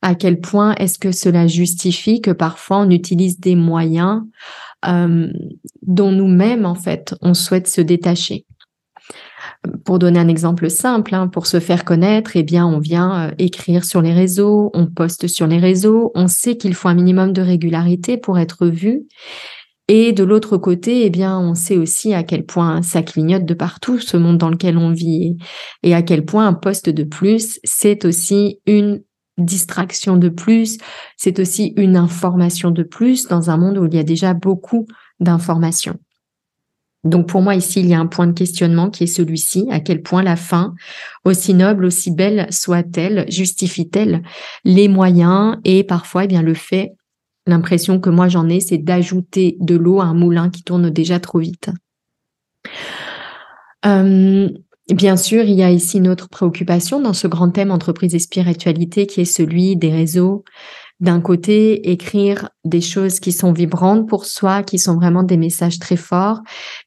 à 0.02 0.14
quel 0.14 0.40
point 0.40 0.74
est-ce 0.74 0.98
que 0.98 1.12
cela 1.12 1.46
justifie 1.46 2.20
que 2.20 2.30
parfois 2.30 2.78
on 2.78 2.90
utilise 2.90 3.40
des 3.40 3.56
moyens 3.56 4.22
euh, 4.86 5.32
dont 5.82 6.12
nous-mêmes, 6.12 6.66
en 6.66 6.74
fait, 6.74 7.14
on 7.22 7.32
souhaite 7.32 7.68
se 7.68 7.80
détacher? 7.80 8.44
Pour 9.84 9.98
donner 9.98 10.18
un 10.18 10.28
exemple 10.28 10.70
simple, 10.70 11.14
hein, 11.14 11.28
pour 11.28 11.46
se 11.46 11.60
faire 11.60 11.84
connaître, 11.84 12.32
eh 12.36 12.42
bien, 12.42 12.66
on 12.66 12.78
vient 12.78 13.28
euh, 13.28 13.30
écrire 13.38 13.84
sur 13.84 14.02
les 14.02 14.12
réseaux, 14.12 14.70
on 14.74 14.86
poste 14.86 15.26
sur 15.26 15.46
les 15.46 15.58
réseaux, 15.58 16.10
on 16.14 16.26
sait 16.26 16.56
qu'il 16.56 16.74
faut 16.74 16.88
un 16.88 16.94
minimum 16.94 17.32
de 17.32 17.42
régularité 17.42 18.16
pour 18.16 18.38
être 18.38 18.66
vu. 18.66 19.06
Et 19.88 20.12
de 20.12 20.24
l'autre 20.24 20.56
côté, 20.56 21.04
eh 21.04 21.10
bien, 21.10 21.38
on 21.38 21.54
sait 21.54 21.76
aussi 21.76 22.14
à 22.14 22.22
quel 22.22 22.46
point 22.46 22.80
ça 22.80 23.02
clignote 23.02 23.44
de 23.44 23.52
partout, 23.52 23.98
ce 23.98 24.16
monde 24.16 24.38
dans 24.38 24.48
lequel 24.48 24.78
on 24.78 24.90
vit, 24.90 25.36
et 25.82 25.94
à 25.94 26.02
quel 26.02 26.24
point 26.24 26.46
un 26.46 26.54
poste 26.54 26.88
de 26.88 27.04
plus, 27.04 27.60
c'est 27.64 28.06
aussi 28.06 28.60
une 28.66 29.02
distraction 29.36 30.16
de 30.16 30.28
plus, 30.28 30.78
c'est 31.16 31.38
aussi 31.38 31.74
une 31.76 31.96
information 31.96 32.70
de 32.70 32.82
plus 32.82 33.26
dans 33.26 33.50
un 33.50 33.58
monde 33.58 33.76
où 33.78 33.84
il 33.84 33.94
y 33.94 33.98
a 33.98 34.04
déjà 34.04 34.32
beaucoup 34.32 34.86
d'informations. 35.20 35.98
Donc 37.04 37.28
pour 37.28 37.42
moi 37.42 37.54
ici, 37.54 37.80
il 37.80 37.86
y 37.86 37.94
a 37.94 38.00
un 38.00 38.06
point 38.06 38.26
de 38.26 38.32
questionnement 38.32 38.90
qui 38.90 39.04
est 39.04 39.08
celui-ci, 39.08 39.66
à 39.70 39.80
quel 39.80 40.02
point 40.02 40.22
la 40.22 40.36
fin, 40.36 40.74
aussi 41.24 41.54
noble, 41.54 41.84
aussi 41.84 42.10
belle 42.10 42.46
soit-elle, 42.50 43.26
justifie-t-elle 43.28 44.22
les 44.64 44.88
moyens 44.88 45.58
et 45.64 45.84
parfois 45.84 46.24
eh 46.24 46.26
bien 46.26 46.42
le 46.42 46.54
fait, 46.54 46.92
l'impression 47.46 48.00
que 48.00 48.10
moi 48.10 48.28
j'en 48.28 48.48
ai, 48.48 48.60
c'est 48.60 48.78
d'ajouter 48.78 49.56
de 49.60 49.76
l'eau 49.76 50.00
à 50.00 50.04
un 50.04 50.14
moulin 50.14 50.48
qui 50.48 50.62
tourne 50.62 50.90
déjà 50.90 51.20
trop 51.20 51.38
vite. 51.38 51.70
Euh, 53.84 54.48
bien 54.88 55.16
sûr, 55.16 55.44
il 55.44 55.54
y 55.54 55.62
a 55.62 55.70
ici 55.70 55.98
une 55.98 56.08
autre 56.08 56.28
préoccupation 56.28 57.00
dans 57.00 57.12
ce 57.12 57.26
grand 57.26 57.50
thème 57.50 57.70
entreprise 57.70 58.14
et 58.14 58.18
spiritualité 58.18 59.06
qui 59.06 59.20
est 59.20 59.26
celui 59.26 59.76
des 59.76 59.92
réseaux, 59.92 60.44
d'un 61.00 61.20
côté, 61.20 61.90
écrire 61.90 62.48
des 62.64 62.80
choses 62.80 63.18
qui 63.20 63.32
sont 63.32 63.52
vibrantes 63.52 64.08
pour 64.08 64.24
soi, 64.26 64.62
qui 64.62 64.78
sont 64.78 64.94
vraiment 64.94 65.22
des 65.22 65.36
messages 65.36 65.78
très 65.78 65.96
forts, 65.96 66.40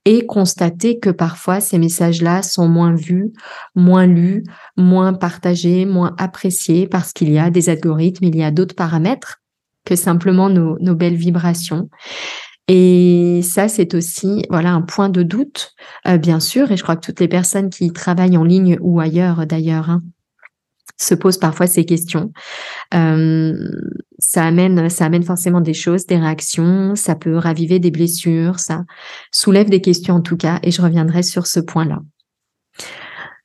et 0.06 0.26
constater 0.26 1.00
que 1.00 1.10
parfois 1.10 1.60
ces 1.60 1.78
messages-là 1.78 2.42
sont 2.42 2.68
moins 2.68 2.96
vus, 2.96 3.34
moins 3.76 4.06
lus, 4.06 4.44
moins 4.78 5.14
partagés, 5.14 5.86
moins 5.86 6.16
appréciés, 6.18 6.88
parce 6.88 7.12
qu'il 7.12 7.32
y 7.32 7.38
a 7.38 7.50
des 7.50 7.70
algorithmes, 7.70 8.26
il 8.26 8.36
y 8.36 8.44
a 8.44 8.52
d'autres 8.52 8.76
paramètres 8.76 9.38
que 9.86 9.96
simplement 9.96 10.50
nos, 10.50 10.96
belles 10.96 11.16
vibrations. 11.16 11.90
Et 12.68 13.42
ça, 13.44 13.70
c'est 13.70 13.94
aussi 13.94 14.44
voilà 14.50 14.72
un 14.74 14.82
point 14.82 15.08
de 15.10 15.24
doute, 15.24 15.74
euh, 16.06 16.18
bien 16.18 16.42
sûr. 16.42 16.72
Et 16.72 16.78
je 16.78 16.84
crois 16.84 16.98
que 16.98 17.06
toutes 17.06 17.22
les 17.22 17.30
personnes 17.30 17.70
qui 17.70 17.94
travaillent 17.94 18.36
en 18.36 18.44
ligne 18.44 18.78
ou 18.82 19.00
ailleurs, 19.00 19.46
d'ailleurs, 19.46 19.90
hein, 19.90 20.02
se 20.98 21.16
posent 21.16 21.38
parfois 21.38 21.68
ces 21.68 21.86
questions. 21.86 22.32
Euh, 22.94 23.54
ça 24.20 24.46
amène, 24.46 24.90
ça 24.90 25.06
amène 25.06 25.24
forcément 25.24 25.62
des 25.62 25.74
choses, 25.74 26.06
des 26.06 26.18
réactions, 26.18 26.96
ça 26.96 27.16
peut 27.16 27.38
raviver 27.38 27.80
des 27.80 27.92
blessures, 27.92 28.60
ça 28.60 28.84
soulève 29.32 29.70
des 29.70 29.82
questions 29.82 30.16
en 30.16 30.22
tout 30.22 30.38
cas, 30.38 30.60
et 30.64 30.72
je 30.72 30.82
reviendrai 30.82 31.24
sur 31.24 31.48
ce 31.48 31.60
point-là. 31.60 32.00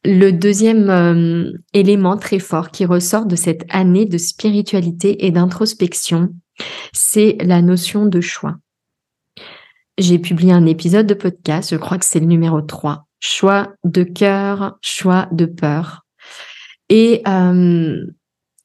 Le 0.04 0.30
deuxième 0.30 0.90
euh, 0.90 1.52
élément 1.74 2.16
très 2.16 2.40
fort 2.40 2.70
qui 2.70 2.84
ressort 2.84 3.26
de 3.26 3.36
cette 3.36 3.64
année 3.68 4.04
de 4.04 4.18
spiritualité 4.18 5.26
et 5.26 5.30
d'introspection, 5.30 6.34
c'est 6.92 7.36
la 7.40 7.62
notion 7.62 8.06
de 8.06 8.20
choix. 8.20 8.56
J'ai 9.98 10.18
publié 10.18 10.52
un 10.52 10.66
épisode 10.66 11.06
de 11.06 11.14
podcast, 11.14 11.70
je 11.70 11.76
crois 11.76 11.98
que 11.98 12.04
c'est 12.04 12.18
le 12.18 12.26
numéro 12.26 12.62
3. 12.62 13.06
Choix 13.20 13.74
de 13.84 14.02
cœur, 14.02 14.78
choix 14.80 15.28
de 15.30 15.46
peur. 15.46 16.04
Et 16.92 17.22
euh, 17.26 18.04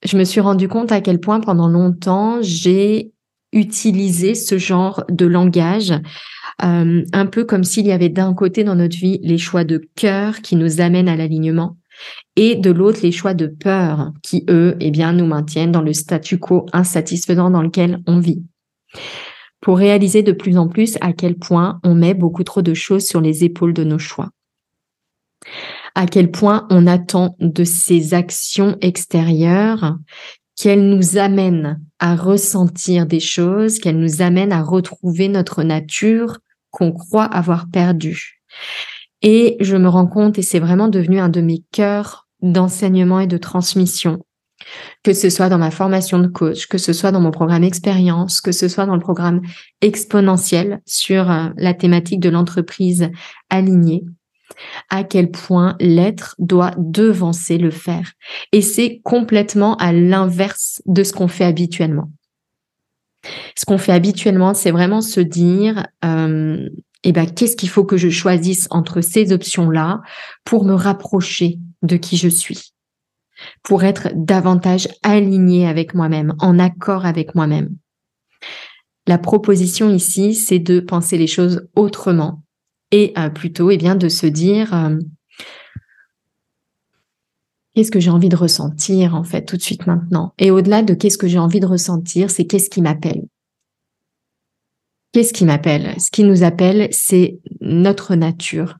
je 0.03 0.17
me 0.17 0.25
suis 0.25 0.41
rendu 0.41 0.67
compte 0.67 0.91
à 0.91 0.99
quel 0.99 1.21
point 1.21 1.39
pendant 1.39 1.69
longtemps 1.69 2.39
j'ai 2.41 3.13
utilisé 3.53 4.35
ce 4.35 4.57
genre 4.57 5.05
de 5.09 5.25
langage, 5.25 5.93
euh, 6.61 7.05
un 7.13 7.25
peu 7.25 7.45
comme 7.45 7.63
s'il 7.63 7.87
y 7.87 7.93
avait 7.93 8.09
d'un 8.09 8.33
côté 8.33 8.65
dans 8.65 8.75
notre 8.75 8.97
vie 8.97 9.21
les 9.23 9.37
choix 9.37 9.63
de 9.63 9.81
cœur 9.95 10.41
qui 10.41 10.57
nous 10.57 10.81
amènent 10.81 11.07
à 11.07 11.15
l'alignement 11.15 11.77
et 12.35 12.55
de 12.55 12.69
l'autre 12.69 12.99
les 13.01 13.13
choix 13.13 13.33
de 13.33 13.47
peur 13.47 14.11
qui 14.23 14.43
eux 14.49 14.75
eh 14.81 14.91
bien 14.91 15.13
nous 15.13 15.25
maintiennent 15.25 15.71
dans 15.71 15.81
le 15.81 15.93
statu 15.93 16.37
quo 16.37 16.65
insatisfaisant 16.73 17.49
dans 17.49 17.61
lequel 17.61 18.01
on 18.07 18.19
vit. 18.19 18.43
Pour 19.61 19.77
réaliser 19.77 20.21
de 20.21 20.33
plus 20.33 20.57
en 20.57 20.67
plus 20.67 20.97
à 20.99 21.13
quel 21.13 21.37
point 21.37 21.79
on 21.85 21.95
met 21.95 22.13
beaucoup 22.13 22.43
trop 22.43 22.61
de 22.61 22.73
choses 22.73 23.05
sur 23.05 23.21
les 23.21 23.45
épaules 23.45 23.73
de 23.73 23.85
nos 23.85 23.99
choix 23.99 24.31
à 25.97 26.05
quel 26.05 26.29
point 26.29 26.67
on 26.69 26.85
attend 26.85 27.35
de 27.39 27.63
ces 27.63 28.13
actions 28.13 28.77
extérieures 28.81 29.97
qu'elles 30.55 30.87
nous 30.87 31.17
amènent 31.17 31.81
à 31.97 32.15
ressentir 32.15 33.07
des 33.07 33.19
choses, 33.19 33.79
qu'elles 33.79 33.97
nous 33.97 34.21
amènent 34.21 34.51
à 34.51 34.61
retrouver 34.61 35.27
notre 35.27 35.63
nature 35.63 36.37
qu'on 36.69 36.91
croit 36.91 37.25
avoir 37.25 37.65
perdue. 37.71 38.43
Et 39.23 39.57
je 39.59 39.75
me 39.75 39.89
rends 39.89 40.05
compte, 40.05 40.37
et 40.37 40.43
c'est 40.43 40.59
vraiment 40.59 40.87
devenu 40.87 41.19
un 41.19 41.29
de 41.29 41.41
mes 41.41 41.63
cœurs 41.71 42.27
d'enseignement 42.43 43.19
et 43.19 43.27
de 43.27 43.37
transmission, 43.37 44.23
que 45.01 45.13
ce 45.13 45.31
soit 45.31 45.49
dans 45.49 45.57
ma 45.57 45.71
formation 45.71 46.19
de 46.19 46.27
coach, 46.27 46.67
que 46.67 46.77
ce 46.77 46.93
soit 46.93 47.11
dans 47.11 47.21
mon 47.21 47.31
programme 47.31 47.63
expérience, 47.63 48.39
que 48.39 48.51
ce 48.51 48.67
soit 48.67 48.85
dans 48.85 48.93
le 48.93 49.01
programme 49.01 49.41
exponentiel 49.81 50.79
sur 50.85 51.31
euh, 51.31 51.47
la 51.57 51.73
thématique 51.73 52.19
de 52.19 52.29
l'entreprise 52.29 53.09
alignée, 53.49 54.03
à 54.89 55.03
quel 55.03 55.31
point 55.31 55.75
l'être 55.79 56.35
doit 56.39 56.73
devancer 56.77 57.57
le 57.57 57.71
faire. 57.71 58.13
Et 58.51 58.61
c'est 58.61 59.01
complètement 59.03 59.75
à 59.77 59.91
l'inverse 59.91 60.81
de 60.85 61.03
ce 61.03 61.13
qu'on 61.13 61.27
fait 61.27 61.45
habituellement. 61.45 62.09
Ce 63.55 63.65
qu'on 63.65 63.77
fait 63.77 63.91
habituellement, 63.91 64.53
c'est 64.53 64.71
vraiment 64.71 65.01
se 65.01 65.19
dire, 65.19 65.87
euh, 66.05 66.69
eh 67.03 67.11
ben, 67.11 67.25
qu'est-ce 67.25 67.55
qu'il 67.55 67.69
faut 67.69 67.83
que 67.83 67.97
je 67.97 68.09
choisisse 68.09 68.67
entre 68.69 69.01
ces 69.01 69.31
options-là 69.33 70.01
pour 70.45 70.65
me 70.65 70.73
rapprocher 70.73 71.59
de 71.81 71.97
qui 71.97 72.17
je 72.17 72.29
suis, 72.29 72.73
pour 73.63 73.83
être 73.83 74.09
davantage 74.15 74.87
aligné 75.03 75.67
avec 75.67 75.93
moi-même, 75.93 76.33
en 76.39 76.59
accord 76.59 77.05
avec 77.05 77.35
moi-même. 77.35 77.75
La 79.07 79.17
proposition 79.17 79.89
ici, 79.89 80.35
c'est 80.35 80.59
de 80.59 80.79
penser 80.79 81.17
les 81.17 81.27
choses 81.27 81.67
autrement, 81.75 82.43
et 82.91 83.13
euh, 83.17 83.29
plutôt 83.29 83.69
eh 83.71 83.77
bien, 83.77 83.95
de 83.95 84.09
se 84.09 84.25
dire 84.25 84.73
euh, 84.73 84.97
qu'est-ce 87.75 87.91
que 87.91 87.99
j'ai 87.99 88.09
envie 88.09 88.29
de 88.29 88.35
ressentir 88.35 89.15
en 89.15 89.23
fait 89.23 89.45
tout 89.45 89.57
de 89.57 89.61
suite 89.61 89.87
maintenant? 89.87 90.33
Et 90.37 90.51
au-delà 90.51 90.83
de 90.83 90.93
qu'est-ce 90.93 91.17
que 91.17 91.27
j'ai 91.27 91.39
envie 91.39 91.59
de 91.59 91.67
ressentir, 91.67 92.29
c'est 92.29 92.45
qu'est-ce 92.45 92.69
qui 92.69 92.81
m'appelle? 92.81 93.23
Qu'est-ce 95.11 95.33
qui 95.33 95.45
m'appelle? 95.45 95.95
Ce 95.99 96.11
qui 96.11 96.23
nous 96.23 96.43
appelle, 96.43 96.89
c'est 96.91 97.39
notre 97.61 98.15
nature. 98.15 98.77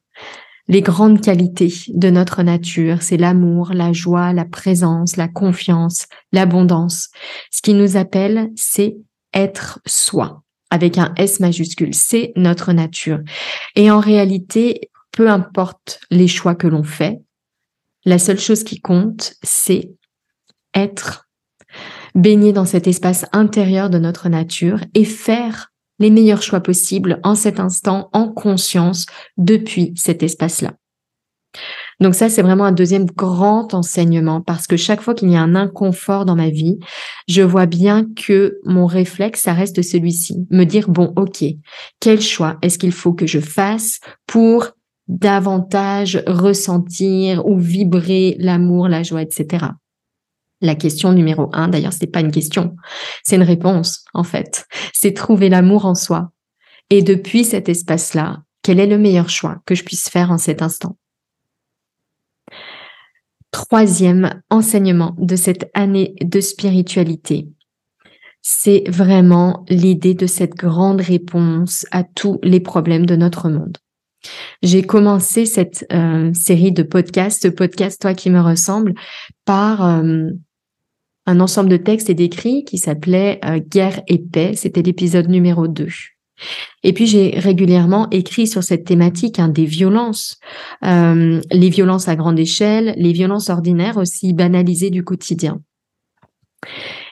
Les 0.68 0.82
grandes 0.82 1.22
qualités 1.22 1.74
de 1.88 2.10
notre 2.10 2.44
nature, 2.44 3.02
c'est 3.02 3.16
l'amour, 3.16 3.72
la 3.74 3.94
joie, 3.94 4.34
la 4.34 4.44
présence, 4.44 5.16
la 5.16 5.30
confiance, 5.30 6.08
l'abondance. 6.34 7.10
Ce 7.52 7.62
qui 7.62 7.74
nous 7.74 7.96
appelle, 7.96 8.50
c'est 8.56 8.98
être 9.34 9.80
soi 9.86 10.44
avec 10.70 10.98
un 10.98 11.14
S 11.18 11.40
majuscule. 11.40 11.94
C'est 11.94 12.34
notre 12.36 12.74
nature. 12.74 13.20
Et 13.76 13.90
en 13.92 14.00
réalité, 14.00 14.90
peu 15.12 15.30
importe 15.30 16.00
les 16.12 16.28
choix 16.28 16.56
que 16.56 16.68
l'on 16.68 16.84
fait, 16.84 17.20
la 18.06 18.20
seule 18.20 18.40
chose 18.40 18.64
qui 18.64 18.80
compte, 18.80 19.34
c'est 19.44 19.92
être 20.74 21.28
baigné 22.16 22.54
dans 22.54 22.66
cet 22.66 22.88
espace 22.88 23.26
intérieur 23.32 23.90
de 23.90 24.00
notre 24.00 24.30
nature 24.30 24.80
et 24.94 25.06
faire 25.06 25.72
les 26.00 26.10
meilleurs 26.10 26.42
choix 26.42 26.62
possibles 26.62 27.20
en 27.24 27.36
cet 27.36 27.60
instant, 27.60 28.10
en 28.14 28.30
conscience, 28.30 29.06
depuis 29.38 29.94
cet 29.96 30.24
espace-là. 30.24 30.74
Donc 32.00 32.14
ça, 32.14 32.30
c'est 32.30 32.44
vraiment 32.44 32.66
un 32.66 32.72
deuxième 32.72 33.06
grand 33.06 33.74
enseignement 33.74 34.42
parce 34.42 34.68
que 34.68 34.78
chaque 34.78 35.02
fois 35.02 35.16
qu'il 35.16 35.32
y 35.32 35.36
a 35.36 35.42
un 35.42 35.56
inconfort 35.56 36.26
dans 36.26 36.36
ma 36.36 36.50
vie, 36.50 36.78
je 37.28 37.42
vois 37.42 37.66
bien 37.66 38.06
que 38.16 38.60
mon 38.66 38.86
réflexe, 38.86 39.42
ça 39.42 39.54
reste 39.54 39.82
celui-ci. 39.82 40.46
Me 40.52 40.64
dire, 40.64 40.90
bon, 40.90 41.14
ok, 41.16 41.44
quel 42.00 42.22
choix 42.22 42.58
est-ce 42.62 42.78
qu'il 42.78 42.92
faut 42.92 43.14
que 43.14 43.26
je 43.26 43.40
fasse 43.40 44.00
pour 44.28 44.72
davantage 45.08 46.22
ressentir 46.28 47.48
ou 47.48 47.58
vibrer 47.58 48.36
l'amour, 48.40 48.88
la 48.90 49.04
joie, 49.04 49.22
etc. 49.22 49.68
La 50.62 50.76
question 50.76 51.14
numéro 51.14 51.50
un, 51.54 51.68
d'ailleurs, 51.68 51.94
c'est 51.94 52.08
pas 52.08 52.20
une 52.20 52.32
question, 52.32 52.76
c'est 53.24 53.36
une 53.36 53.44
réponse, 53.44 54.04
en 54.14 54.24
fait. 54.24 54.66
C'est 54.94 55.14
trouver 55.14 55.50
l'amour 55.50 55.86
en 55.86 55.96
soi. 55.96 56.32
Et 56.90 57.02
depuis 57.02 57.44
cet 57.44 57.70
espace-là, 57.70 58.40
quel 58.64 58.80
est 58.80 58.88
le 58.88 58.98
meilleur 58.98 59.30
choix 59.30 59.58
que 59.66 59.76
je 59.76 59.84
puisse 59.84 60.10
faire 60.10 60.32
en 60.32 60.38
cet 60.38 60.62
instant? 60.62 60.98
Troisième 63.58 64.40
enseignement 64.52 65.16
de 65.18 65.36
cette 65.36 65.72
année 65.74 66.14
de 66.22 66.40
spiritualité, 66.42 67.48
c'est 68.44 68.84
vraiment 68.88 69.66
l'idée 69.68 70.14
de 70.14 70.28
cette 70.28 70.54
grande 70.54 71.02
réponse 71.02 71.84
à 71.90 72.04
tous 72.04 72.40
les 72.44 72.60
problèmes 72.60 73.08
de 73.08 73.16
notre 73.16 73.50
monde. 73.50 73.78
J'ai 74.62 74.84
commencé 74.84 75.48
cette 75.48 75.86
euh, 75.92 76.32
série 76.36 76.72
de 76.72 76.84
podcasts, 76.84 77.42
ce 77.42 77.48
podcast 77.48 78.00
Toi 78.00 78.14
qui 78.14 78.30
me 78.30 78.42
ressemble, 78.42 78.94
par 79.44 79.84
euh, 79.84 80.30
un 81.26 81.40
ensemble 81.40 81.70
de 81.70 81.78
textes 81.78 82.12
et 82.12 82.16
d'écrits 82.16 82.64
qui 82.64 82.78
s'appelait 82.78 83.40
euh, 83.44 83.60
Guerre 83.60 84.02
et 84.08 84.20
paix. 84.20 84.54
C'était 84.56 84.84
l'épisode 84.84 85.30
numéro 85.30 85.68
2. 85.68 85.88
Et 86.84 86.94
puis 86.94 87.08
j'ai 87.08 87.32
régulièrement 87.38 88.10
écrit 88.12 88.48
sur 88.48 88.64
cette 88.64 88.86
thématique 88.86 89.40
hein, 89.40 89.48
des 89.48 89.66
violences, 89.66 90.40
euh, 90.84 91.42
les 91.52 91.70
violences 91.70 92.08
à 92.08 92.16
grande 92.16 92.40
échelle, 92.40 92.94
les 92.98 93.14
violences 93.14 93.50
ordinaires 93.50 93.98
aussi 93.98 94.34
banalisées 94.34 94.90
du 94.90 95.04
quotidien. 95.04 95.62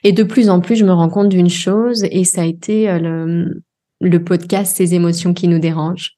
Et 0.03 0.12
de 0.12 0.24
plus 0.24 0.50
en 0.50 0.60
plus, 0.60 0.75
je 0.75 0.86
me 0.86 0.94
rends 0.94 1.10
compte 1.10 1.29
d'une 1.29 1.50
chose, 1.50 2.03
et 2.12 2.24
ça 2.24 2.41
a 2.41 2.46
été 2.46 2.89
euh, 2.89 3.50
le, 4.00 4.24
podcast 4.24 4.75
Ces 4.75 4.94
émotions 4.94 5.34
qui 5.34 5.48
nous 5.48 5.60
dérangent, 5.60 6.13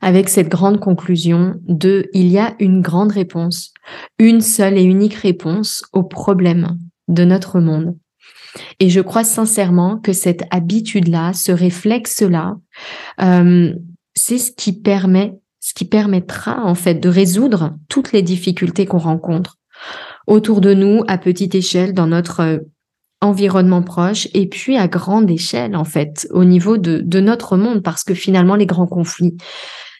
avec 0.00 0.28
cette 0.28 0.48
grande 0.48 0.80
conclusion 0.80 1.54
de 1.66 2.08
il 2.12 2.28
y 2.28 2.38
a 2.38 2.54
une 2.58 2.82
grande 2.82 3.12
réponse, 3.12 3.72
une 4.18 4.40
seule 4.40 4.78
et 4.78 4.82
unique 4.82 5.14
réponse 5.14 5.84
au 5.92 6.02
problème 6.02 6.78
de 7.08 7.24
notre 7.24 7.60
monde. 7.60 7.96
Et 8.80 8.90
je 8.90 9.00
crois 9.00 9.24
sincèrement 9.24 9.98
que 9.98 10.12
cette 10.12 10.44
habitude-là, 10.50 11.32
ce 11.32 11.52
réflexe-là, 11.52 12.56
euh, 13.22 13.72
c'est 14.14 14.38
ce 14.38 14.52
qui 14.52 14.72
permet, 14.72 15.34
ce 15.60 15.74
qui 15.74 15.84
permettra 15.84 16.62
en 16.64 16.74
fait 16.74 16.94
de 16.94 17.08
résoudre 17.08 17.74
toutes 17.88 18.12
les 18.12 18.22
difficultés 18.22 18.86
qu'on 18.86 18.98
rencontre 18.98 19.58
autour 20.26 20.60
de 20.60 20.74
nous 20.74 21.02
à 21.08 21.18
petite 21.18 21.54
échelle 21.54 21.94
dans 21.94 22.06
notre 22.06 22.40
euh, 22.40 22.58
environnement 23.20 23.82
proche 23.82 24.28
et 24.34 24.48
puis 24.48 24.76
à 24.76 24.88
grande 24.88 25.30
échelle 25.30 25.76
en 25.76 25.84
fait 25.84 26.26
au 26.30 26.44
niveau 26.44 26.76
de, 26.76 27.20
notre 27.20 27.56
monde. 27.56 27.82
Parce 27.82 28.04
que 28.04 28.14
finalement 28.14 28.56
les 28.56 28.66
grands 28.66 28.86
conflits 28.86 29.36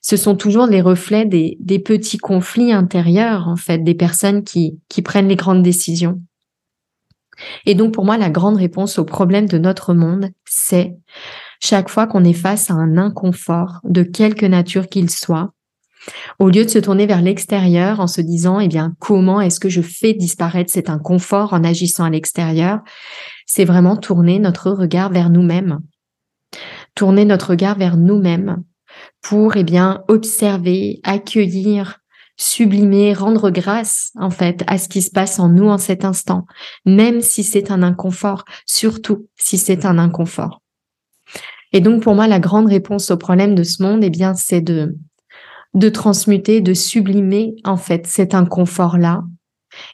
ce 0.05 0.17
sont 0.17 0.35
toujours 0.35 0.67
les 0.67 0.81
reflets 0.81 1.27
des, 1.27 1.79
petits 1.79 2.19
conflits 2.19 2.73
intérieurs 2.73 3.47
en 3.47 3.55
fait 3.55 3.79
des 3.79 3.95
personnes 3.95 4.43
qui 4.43 5.03
prennent 5.05 5.29
les 5.29 5.37
grandes 5.37 5.63
décisions 5.63 6.21
et 7.67 7.75
donc 7.75 7.95
pour 7.95 8.05
moi, 8.05 8.17
la 8.17 8.31
grande 8.31 8.57
réponse 8.57 8.99
au 8.99 9.05
problème 9.05 9.47
de 9.47 9.59
notre 9.59 9.95
monde, 9.95 10.31
c'est 10.45 10.97
chaque 11.61 11.89
fois 11.89 12.07
qu'on 12.07 12.25
est 12.25 12.33
face 12.33 12.71
à 12.71 12.75
un 12.75 12.97
inconfort 12.97 13.81
de 13.85 14.03
quelque 14.03 14.47
nature 14.47 14.89
qu'il 14.89 15.11
soit, 15.11 15.53
au 16.39 16.49
lieu 16.49 16.65
de 16.65 16.71
se 16.71 16.79
tourner 16.79 17.07
vers 17.07 17.23
l'extérieur 17.23 18.01
en 18.01 18.07
se 18.07 18.21
disant, 18.21 18.61
eh 18.61 18.69
bien, 18.69 18.95
comment 18.99 19.41
est-ce 19.41 19.61
que 19.61 19.69
je 19.69 19.83
fais 19.83 20.15
disparaître 20.15 20.73
cet 20.73 20.91
inconfort 20.91 21.53
en 21.53 21.65
agissant 21.65 22.05
à 22.05 22.11
l'extérieur, 22.11 22.81
c'est 23.47 23.65
vraiment 23.65 23.97
tourner 23.97 24.39
notre 24.39 24.71
regard 24.71 25.11
vers 25.11 25.31
nous-mêmes. 25.31 25.81
Tourner 26.95 27.25
notre 27.25 27.51
regard 27.51 27.79
vers 27.79 27.97
nous-mêmes 27.97 28.63
pour, 29.23 29.57
eh 29.57 29.65
bien, 29.65 30.03
observer, 30.09 31.01
accueillir, 31.05 32.01
sublimer, 32.37 33.15
rendre 33.15 33.51
grâce 33.51 34.11
en 34.17 34.31
fait 34.31 34.63
à 34.67 34.79
ce 34.79 34.89
qui 34.89 35.03
se 35.03 35.11
passe 35.11 35.39
en 35.39 35.49
nous 35.49 35.69
en 35.69 35.79
cet 35.79 36.05
instant, 36.05 36.47
même 36.85 37.21
si 37.21 37.45
c'est 37.45 37.71
un 37.71 37.83
inconfort, 37.83 38.45
surtout 38.67 39.29
si 39.37 39.59
c'est 39.59 39.85
un 39.85 39.99
inconfort. 39.99 40.61
Et 41.73 41.81
donc 41.81 42.03
pour 42.03 42.15
moi, 42.15 42.27
la 42.27 42.41
grande 42.41 42.67
réponse 42.67 43.11
au 43.11 43.17
problème 43.17 43.55
de 43.55 43.63
ce 43.63 43.83
monde, 43.83 44.05
eh 44.05 44.11
bien, 44.11 44.35
c'est 44.35 44.61
de 44.61 44.97
de 45.75 45.89
transmuter, 45.89 46.61
de 46.61 46.75
sublimer 46.75 47.55
en 47.65 47.79
fait 47.79 48.07
cet 48.07 48.35
inconfort-là 48.35 49.23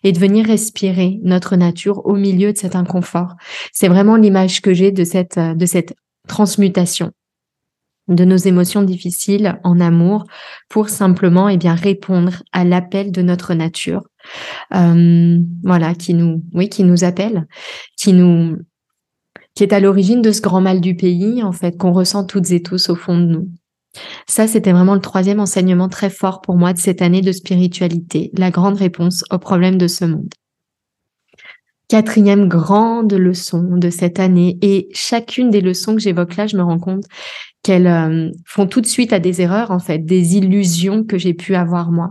et 0.03 0.11
de 0.11 0.19
venir 0.19 0.45
respirer 0.45 1.21
notre 1.23 1.55
nature 1.55 2.05
au 2.05 2.15
milieu 2.15 2.53
de 2.53 2.59
cet 2.59 2.75
inconfort. 2.75 3.35
C'est 3.73 3.87
vraiment 3.87 4.17
l'image 4.17 4.61
que 4.61 4.75
j'ai 4.75 4.91
de 4.91 5.05
cette 5.05 5.39
de 5.39 5.67
cette 5.67 5.95
transmutation 6.27 7.13
de 8.09 8.25
nos 8.25 8.37
émotions 8.37 8.83
difficiles 8.83 9.59
en 9.65 9.81
amour 9.81 10.25
pour 10.69 10.89
simplement 10.89 11.49
et 11.49 11.55
eh 11.55 11.57
bien 11.57 11.75
répondre 11.75 12.43
à 12.53 12.65
l'appel 12.65 13.13
de 13.13 13.23
notre 13.23 13.55
nature. 13.55 14.03
Euh, 14.75 15.39
voilà 15.63 15.95
qui 15.95 16.15
nous 16.15 16.43
oui 16.53 16.69
qui 16.69 16.85
nous 16.85 17.05
appelle 17.05 17.47
qui 17.97 18.13
nous 18.13 18.59
qui 19.55 19.63
est 19.63 19.73
à 19.73 19.81
l'origine 19.81 20.23
de 20.23 20.33
ce 20.33 20.41
grand 20.41 20.61
mal 20.61 20.81
du 20.81 20.95
pays 20.95 21.43
en 21.43 21.53
fait 21.53 21.77
qu'on 21.79 21.93
ressent 21.93 22.25
toutes 22.25 22.51
et 22.51 22.63
tous 22.63 22.91
au 22.91 22.95
fond 22.95 23.19
de 23.19 23.27
nous. 23.27 23.49
Ça 24.27 24.47
c'était 24.47 24.73
vraiment 24.73 24.95
le 24.95 25.01
troisième 25.01 25.41
enseignement 25.41 25.89
très 25.89 26.11
fort 26.11 26.41
pour 26.41 26.57
moi 26.57 26.73
de 26.73 26.79
cette 26.79 27.03
année 27.03 27.23
de 27.23 27.33
spiritualité 27.33 28.31
la 28.37 28.51
grande 28.51 28.77
réponse 28.77 29.25
aux 29.31 29.39
problèmes 29.39 29.79
de 29.79 29.89
ce 29.89 30.05
monde 30.05 30.29
quatrième 31.89 32.49
grande 32.49 33.13
leçon 33.15 33.63
de 33.63 33.91
cette 33.91 34.21
année. 34.21 34.59
Et 34.63 34.89
chacune 34.93 35.51
des 35.51 35.61
leçons 35.61 35.95
que 35.95 36.01
j'évoque 36.01 36.37
là, 36.37 36.47
je 36.47 36.57
me 36.57 36.63
rends 36.63 36.79
compte 36.79 37.05
qu'elles 37.63 37.87
euh, 37.87 38.31
font 38.47 38.67
tout 38.67 38.81
de 38.81 38.87
suite 38.87 39.13
à 39.13 39.19
des 39.19 39.41
erreurs, 39.41 39.71
en 39.71 39.79
fait, 39.79 39.99
des 39.99 40.37
illusions 40.37 41.05
que 41.05 41.19
j'ai 41.19 41.35
pu 41.35 41.55
avoir 41.55 41.91
moi. 41.91 42.11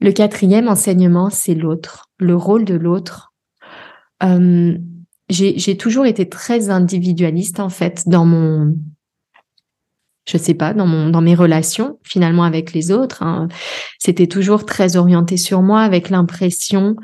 Le 0.00 0.12
quatrième 0.12 0.68
enseignement, 0.68 1.30
c'est 1.30 1.54
l'autre, 1.54 2.10
le 2.18 2.36
rôle 2.36 2.64
de 2.64 2.74
l'autre. 2.74 3.32
Euh, 4.22 4.76
j'ai 5.30 5.76
toujours 5.76 6.06
été 6.06 6.28
très 6.28 6.70
individualiste, 6.70 7.58
en 7.58 7.70
fait, 7.70 8.04
dans 8.06 8.26
mon, 8.26 8.74
je 10.26 10.38
sais 10.38 10.54
pas, 10.54 10.74
dans 10.74 10.86
mon, 10.86 11.20
mes 11.20 11.34
relations 11.34 11.98
finalement 12.02 12.44
avec 12.44 12.72
les 12.72 12.90
autres. 12.90 13.22
Hein. 13.22 13.48
C'était 13.98 14.26
toujours 14.26 14.64
très 14.64 14.96
orienté 14.96 15.36
sur 15.36 15.62
moi, 15.62 15.80
avec 15.82 16.10
l'impression 16.10 16.96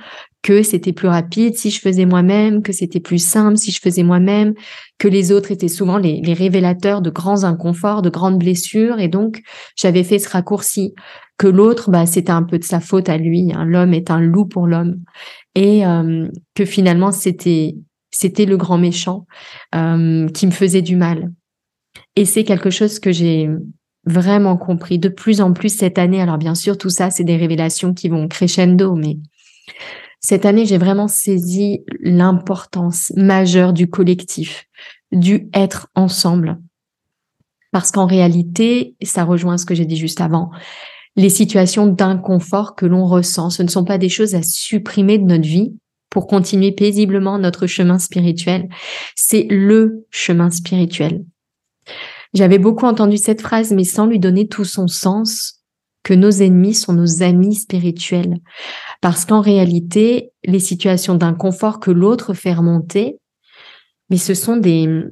que 0.43 0.63
c'était 0.63 0.93
plus 0.93 1.09
rapide 1.09 1.57
si 1.57 1.71
je 1.71 1.81
faisais 1.81 2.07
moi-même, 2.07 2.63
que 2.63 2.73
c'était 2.73 3.01
plus 3.01 3.23
simple 3.23 3.57
si 3.57 3.73
je 3.73 3.81
faisais 3.81 4.03
moi-même, 4.03 4.55
que 4.99 5.09
les 5.09 5.33
autres 5.33 5.51
étaient 5.51 5.69
souvent 5.69 5.99
les, 5.99 6.21
révélateurs 6.33 7.03
de 7.03 7.11
grands 7.11 7.45
inconforts, 7.45 8.03
de 8.03 8.11
grandes 8.11 8.39
blessures, 8.39 9.01
et 9.01 9.09
donc 9.09 9.43
j'avais 9.77 10.05
fait 10.05 10.19
ce 10.19 10.29
raccourci, 10.29 10.95
que 11.37 11.47
l'autre, 11.47 11.91
bah, 11.91 12.07
c'était 12.07 12.33
un 12.33 12.43
peu 12.43 12.59
de 12.59 12.65
sa 12.65 12.81
faute 12.81 13.09
à 13.09 13.19
lui, 13.19 13.53
hein. 13.53 13.65
l'homme 13.65 13.95
est 13.95 14.11
un 14.11 14.21
loup 14.21 14.47
pour 14.47 14.67
l'homme, 14.67 14.97
et 15.55 15.87
euh, 15.87 16.29
que 16.55 16.65
finalement 16.65 17.13
c'était 17.13 17.75
c'était 18.13 18.45
le 18.45 18.57
grand 18.57 18.79
méchant 18.79 19.27
euh, 19.75 20.29
qui 20.29 20.47
me 20.47 20.51
faisait 20.51 20.83
du 20.83 20.97
mal. 20.97 21.31
Et 22.17 22.25
c'est 22.25 22.45
quelque 22.45 22.71
chose 22.71 22.99
que 22.99 23.13
j'ai 23.13 23.49
vraiment 24.05 24.57
compris 24.57 24.99
de 24.99 25.09
plus 25.09 25.41
en 25.41 25.53
plus 25.53 25.69
cette 25.69 25.99
année. 25.99 26.21
Alors 26.21 26.39
bien 26.39 26.55
sûr, 26.55 26.77
tout 26.77 26.91
ça, 26.91 27.11
c'est 27.11 27.25
des 27.25 27.37
révélations 27.37 27.95
qui 27.95 28.09
vont 28.09 28.27
crescendo, 28.29 28.95
mais 28.95 29.19
cette 30.21 30.45
année, 30.45 30.67
j'ai 30.67 30.79
vraiment 30.79 31.09
saisi 31.09 31.83
l'importance 32.01 33.11
majeure 33.17 33.73
du 33.73 33.89
collectif, 33.89 34.67
du 35.13 35.49
être 35.55 35.89
ensemble. 35.95 36.59
Parce 37.73 37.91
qu'en 37.91 38.07
réalité, 38.07 38.97
ça 39.03 39.25
rejoint 39.25 39.57
ce 39.57 39.65
que 39.65 39.75
j'ai 39.75 39.87
dit 39.87 39.97
juste 39.97 40.21
avant, 40.21 40.51
les 41.17 41.31
situations 41.31 41.87
d'inconfort 41.87 42.77
que 42.77 42.87
l'on 42.87 43.07
ressent, 43.07 43.51
ce 43.51 43.63
ne 43.63 43.69
sont 43.69 43.85
pas 43.85 43.99
des 43.99 44.09
choses 44.09 44.35
à 44.35 44.43
supprimer 44.43 45.19
de 45.19 45.25
notre 45.25 45.47
vie 45.47 45.75
pour 46.11 46.27
continuer 46.27 46.73
paisiblement 46.73 47.39
notre 47.39 47.67
chemin 47.67 47.99
spirituel. 47.99 48.69
C'est 49.17 49.47
le 49.49 50.07
chemin 50.11 50.51
spirituel. 50.51 51.25
J'avais 52.35 52.59
beaucoup 52.59 52.87
entendu 52.87 53.17
cette 53.17 53.41
phrase, 53.41 53.73
mais 53.73 53.85
sans 53.85 54.07
lui 54.07 54.19
donner 54.19 54.47
tout 54.49 54.65
son 54.65 54.87
sens, 54.87 55.61
que 56.03 56.15
nos 56.15 56.31
ennemis 56.31 56.75
sont 56.75 56.93
nos 56.93 57.23
amis 57.23 57.55
spirituels. 57.55 58.39
Parce 59.01 59.25
qu'en 59.25 59.41
réalité, 59.41 60.33
les 60.45 60.59
situations 60.59 61.15
d'inconfort 61.15 61.81
que 61.81 61.91
l'autre 61.91 62.35
fait 62.35 62.53
remonter, 62.53 63.19
mais 64.11 64.19
ce 64.19 64.35
sont 64.35 64.57
des, 64.57 65.05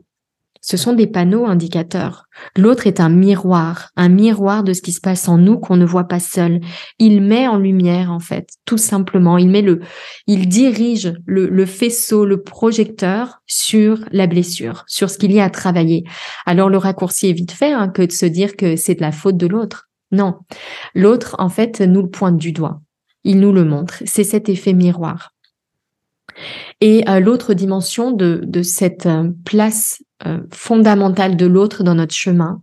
ce 0.61 0.77
sont 0.77 0.93
des 0.93 1.07
panneaux 1.07 1.47
indicateurs. 1.47 2.25
L'autre 2.57 2.87
est 2.87 3.01
un 3.01 3.09
miroir, 3.09 3.91
un 3.97 4.09
miroir 4.09 4.65
de 4.65 4.73
ce 4.73 4.83
qui 4.83 4.93
se 4.93 5.01
passe 5.01 5.29
en 5.29 5.39
nous 5.39 5.59
qu'on 5.59 5.77
ne 5.77 5.87
voit 5.87 6.09
pas 6.09 6.21
seul. 6.21 6.61
Il 6.99 7.23
met 7.23 7.49
en 7.49 7.57
lumière, 7.57 8.13
en 8.13 8.19
fait, 8.19 8.51
tout 8.65 8.77
simplement. 8.77 9.39
Il 9.39 9.49
met 9.49 9.63
le, 9.63 9.81
il 10.27 10.49
dirige 10.49 11.15
le, 11.25 11.65
faisceau, 11.65 12.27
le 12.27 12.43
projecteur 12.43 13.41
sur 13.47 14.05
la 14.13 14.27
blessure, 14.27 14.85
sur 14.89 15.09
ce 15.11 15.19
qu'il 15.19 15.33
y 15.33 15.41
a 15.41 15.45
à 15.45 15.51
travailler. 15.51 16.05
Alors 16.45 16.69
le 16.69 16.79
raccourci 16.79 17.31
est 17.31 17.35
vite 17.35 17.53
fait 17.53 17.73
hein, 17.73 17.89
que 17.89 18.03
de 18.03 18.13
se 18.13 18.27
dire 18.27 18.57
que 18.57 18.77
c'est 18.77 18.97
de 18.97 19.03
la 19.03 19.13
faute 19.13 19.37
de 19.37 19.47
l'autre. 19.47 19.89
Non, 20.11 20.39
l'autre, 20.95 21.37
en 21.39 21.49
fait, 21.49 21.81
nous 21.81 22.03
le 22.03 22.11
pointe 22.11 22.39
du 22.39 22.53
doigt. 22.53 22.81
Il 23.25 23.41
nous 23.41 23.53
le 23.53 23.65
montre. 23.65 24.03
C'est 24.07 24.25
cet 24.25 24.49
effet 24.49 24.73
miroir. 24.73 25.33
Et 26.81 27.09
euh, 27.09 27.21
l'autre 27.21 27.55
dimension 27.55 28.13
de, 28.13 28.63
cette 28.63 29.07
euh, 29.07 29.31
place 29.45 30.03
euh, 30.27 30.41
fondamentale 30.53 31.37
de 31.37 31.47
l'autre 31.47 31.83
dans 31.83 31.95
notre 31.95 32.15
chemin, 32.15 32.63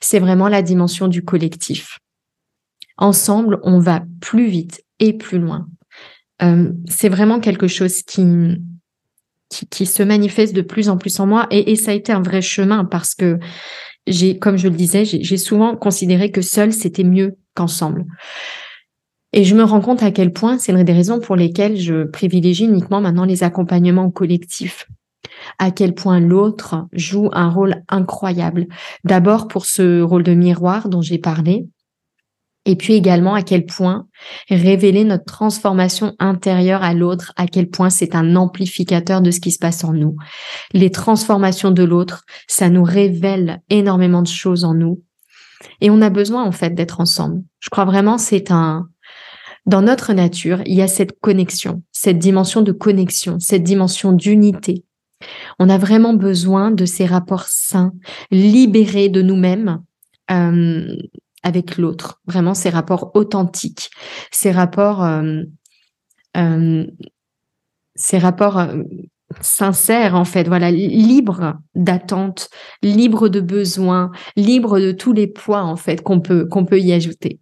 c'est 0.00 0.18
vraiment 0.18 0.48
la 0.48 0.62
dimension 0.62 1.08
du 1.08 1.22
collectif. 1.22 1.98
Ensemble, 2.96 3.58
on 3.62 3.78
va 3.78 4.02
plus 4.20 4.46
vite 4.46 4.82
et 4.98 5.14
plus 5.14 5.38
loin. 5.38 5.66
c'est 6.86 7.08
vraiment 7.08 7.40
quelque 7.40 7.66
chose 7.66 8.02
qui, 8.02 8.26
se 9.86 10.02
manifeste 10.02 10.54
de 10.54 10.62
plus 10.62 10.90
en 10.90 10.98
plus 10.98 11.18
en 11.18 11.26
moi 11.26 11.46
et, 11.50 11.72
et 11.72 11.76
ça 11.76 11.92
a 11.92 11.94
été 11.94 12.12
un 12.12 12.22
vrai 12.22 12.42
chemin 12.42 12.84
parce 12.84 13.14
que 13.14 13.38
comme 14.40 14.58
je 14.58 14.68
le 14.68 14.76
disais, 14.76 15.04
j'ai 15.06 15.36
souvent 15.38 15.76
considéré 15.76 16.30
que 16.30 16.42
seul 16.42 16.74
c'était 16.74 17.04
mieux 17.04 17.38
qu'ensemble. 17.54 18.04
Et 19.32 19.44
je 19.44 19.54
me 19.54 19.62
rends 19.62 19.80
compte 19.80 20.02
à 20.02 20.10
quel 20.10 20.32
point 20.32 20.58
c'est 20.58 20.72
une 20.72 20.82
des 20.82 20.92
raisons 20.92 21.20
pour 21.20 21.36
lesquelles 21.36 21.76
je 21.76 22.04
privilégie 22.04 22.64
uniquement 22.64 23.00
maintenant 23.00 23.24
les 23.24 23.44
accompagnements 23.44 24.10
collectifs. 24.10 24.88
À 25.58 25.70
quel 25.70 25.94
point 25.94 26.20
l'autre 26.20 26.86
joue 26.92 27.28
un 27.32 27.48
rôle 27.48 27.82
incroyable. 27.88 28.66
D'abord 29.04 29.48
pour 29.48 29.66
ce 29.66 30.02
rôle 30.02 30.22
de 30.24 30.34
miroir 30.34 30.88
dont 30.88 31.00
j'ai 31.00 31.18
parlé, 31.18 31.68
Et 32.66 32.76
puis 32.76 32.92
également 32.94 33.34
à 33.34 33.42
quel 33.42 33.64
point 33.64 34.06
révéler 34.50 35.04
notre 35.04 35.24
transformation 35.24 36.14
intérieure 36.18 36.82
à 36.82 36.92
l'autre, 36.92 37.32
à 37.36 37.46
quel 37.46 37.70
point 37.70 37.88
c'est 37.88 38.14
un 38.14 38.36
amplificateur 38.36 39.22
de 39.22 39.30
ce 39.30 39.40
qui 39.40 39.50
se 39.50 39.58
passe 39.58 39.82
en 39.82 39.94
nous. 39.94 40.16
Les 40.74 40.90
transformations 40.90 41.70
de 41.70 41.82
l'autre, 41.82 42.24
ça 42.48 42.68
nous 42.68 42.84
révèle 42.84 43.62
énormément 43.70 44.22
de 44.22 44.28
choses 44.28 44.64
en 44.64 44.74
nous. 44.74 45.02
Et 45.80 45.88
on 45.90 46.02
a 46.02 46.10
besoin 46.10 46.44
en 46.44 46.52
fait 46.52 46.74
d'être 46.74 47.00
ensemble. 47.00 47.42
Je 47.60 47.70
crois 47.70 47.86
vraiment 47.86 48.18
c'est 48.18 48.50
un 48.50 48.88
dans 49.66 49.82
notre 49.82 50.12
nature, 50.12 50.62
il 50.66 50.74
y 50.74 50.82
a 50.82 50.88
cette 50.88 51.20
connexion, 51.20 51.82
cette 51.92 52.18
dimension 52.18 52.62
de 52.62 52.72
connexion, 52.72 53.38
cette 53.40 53.62
dimension 53.62 54.12
d'unité. 54.12 54.84
On 55.58 55.68
a 55.68 55.78
vraiment 55.78 56.14
besoin 56.14 56.70
de 56.70 56.86
ces 56.86 57.06
rapports 57.06 57.44
sains, 57.44 57.92
libérés 58.30 59.08
de 59.08 59.22
nous-mêmes, 59.22 59.82
euh, 60.30 60.96
avec 61.42 61.76
l'autre. 61.76 62.20
Vraiment 62.26 62.54
ces 62.54 62.70
rapports 62.70 63.10
authentiques, 63.14 63.90
ces 64.30 64.50
rapports, 64.50 65.04
euh, 65.04 65.42
euh, 66.36 66.86
ces 67.96 68.18
rapports 68.18 68.66
sincères 69.40 70.14
en 70.14 70.24
fait. 70.24 70.48
Voilà, 70.48 70.70
libres 70.70 71.58
d'attente, 71.74 72.48
libres 72.82 73.28
de 73.28 73.40
besoins, 73.40 74.10
libres 74.36 74.80
de 74.80 74.92
tous 74.92 75.12
les 75.12 75.26
poids 75.26 75.62
en 75.62 75.76
fait 75.76 76.02
qu'on 76.02 76.20
peut 76.20 76.46
qu'on 76.46 76.64
peut 76.64 76.80
y 76.80 76.92
ajouter. 76.92 77.40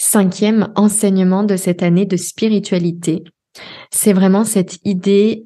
Cinquième 0.00 0.72
enseignement 0.76 1.42
de 1.42 1.56
cette 1.56 1.82
année 1.82 2.06
de 2.06 2.16
spiritualité, 2.16 3.24
c'est 3.90 4.12
vraiment 4.12 4.44
cette 4.44 4.78
idée, 4.84 5.42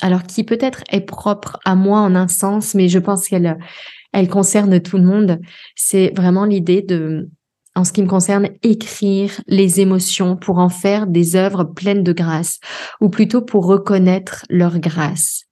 alors 0.00 0.24
qui 0.24 0.44
peut-être 0.44 0.82
est 0.90 1.00
propre 1.00 1.58
à 1.64 1.76
moi 1.76 2.00
en 2.00 2.16
un 2.16 2.28
sens, 2.28 2.74
mais 2.74 2.88
je 2.88 2.98
pense 2.98 3.28
qu'elle 3.28 3.56
elle 4.12 4.28
concerne 4.28 4.80
tout 4.80 4.96
le 4.96 5.04
monde. 5.04 5.38
C'est 5.76 6.12
vraiment 6.16 6.44
l'idée 6.44 6.82
de, 6.82 7.28
en 7.76 7.84
ce 7.84 7.92
qui 7.92 8.02
me 8.02 8.08
concerne, 8.08 8.48
écrire 8.62 9.40
les 9.46 9.80
émotions 9.80 10.36
pour 10.36 10.58
en 10.58 10.70
faire 10.70 11.06
des 11.06 11.36
œuvres 11.36 11.64
pleines 11.64 12.02
de 12.02 12.12
grâce, 12.12 12.58
ou 13.00 13.10
plutôt 13.10 13.42
pour 13.42 13.66
reconnaître 13.66 14.44
leur 14.48 14.78
grâce. 14.78 15.44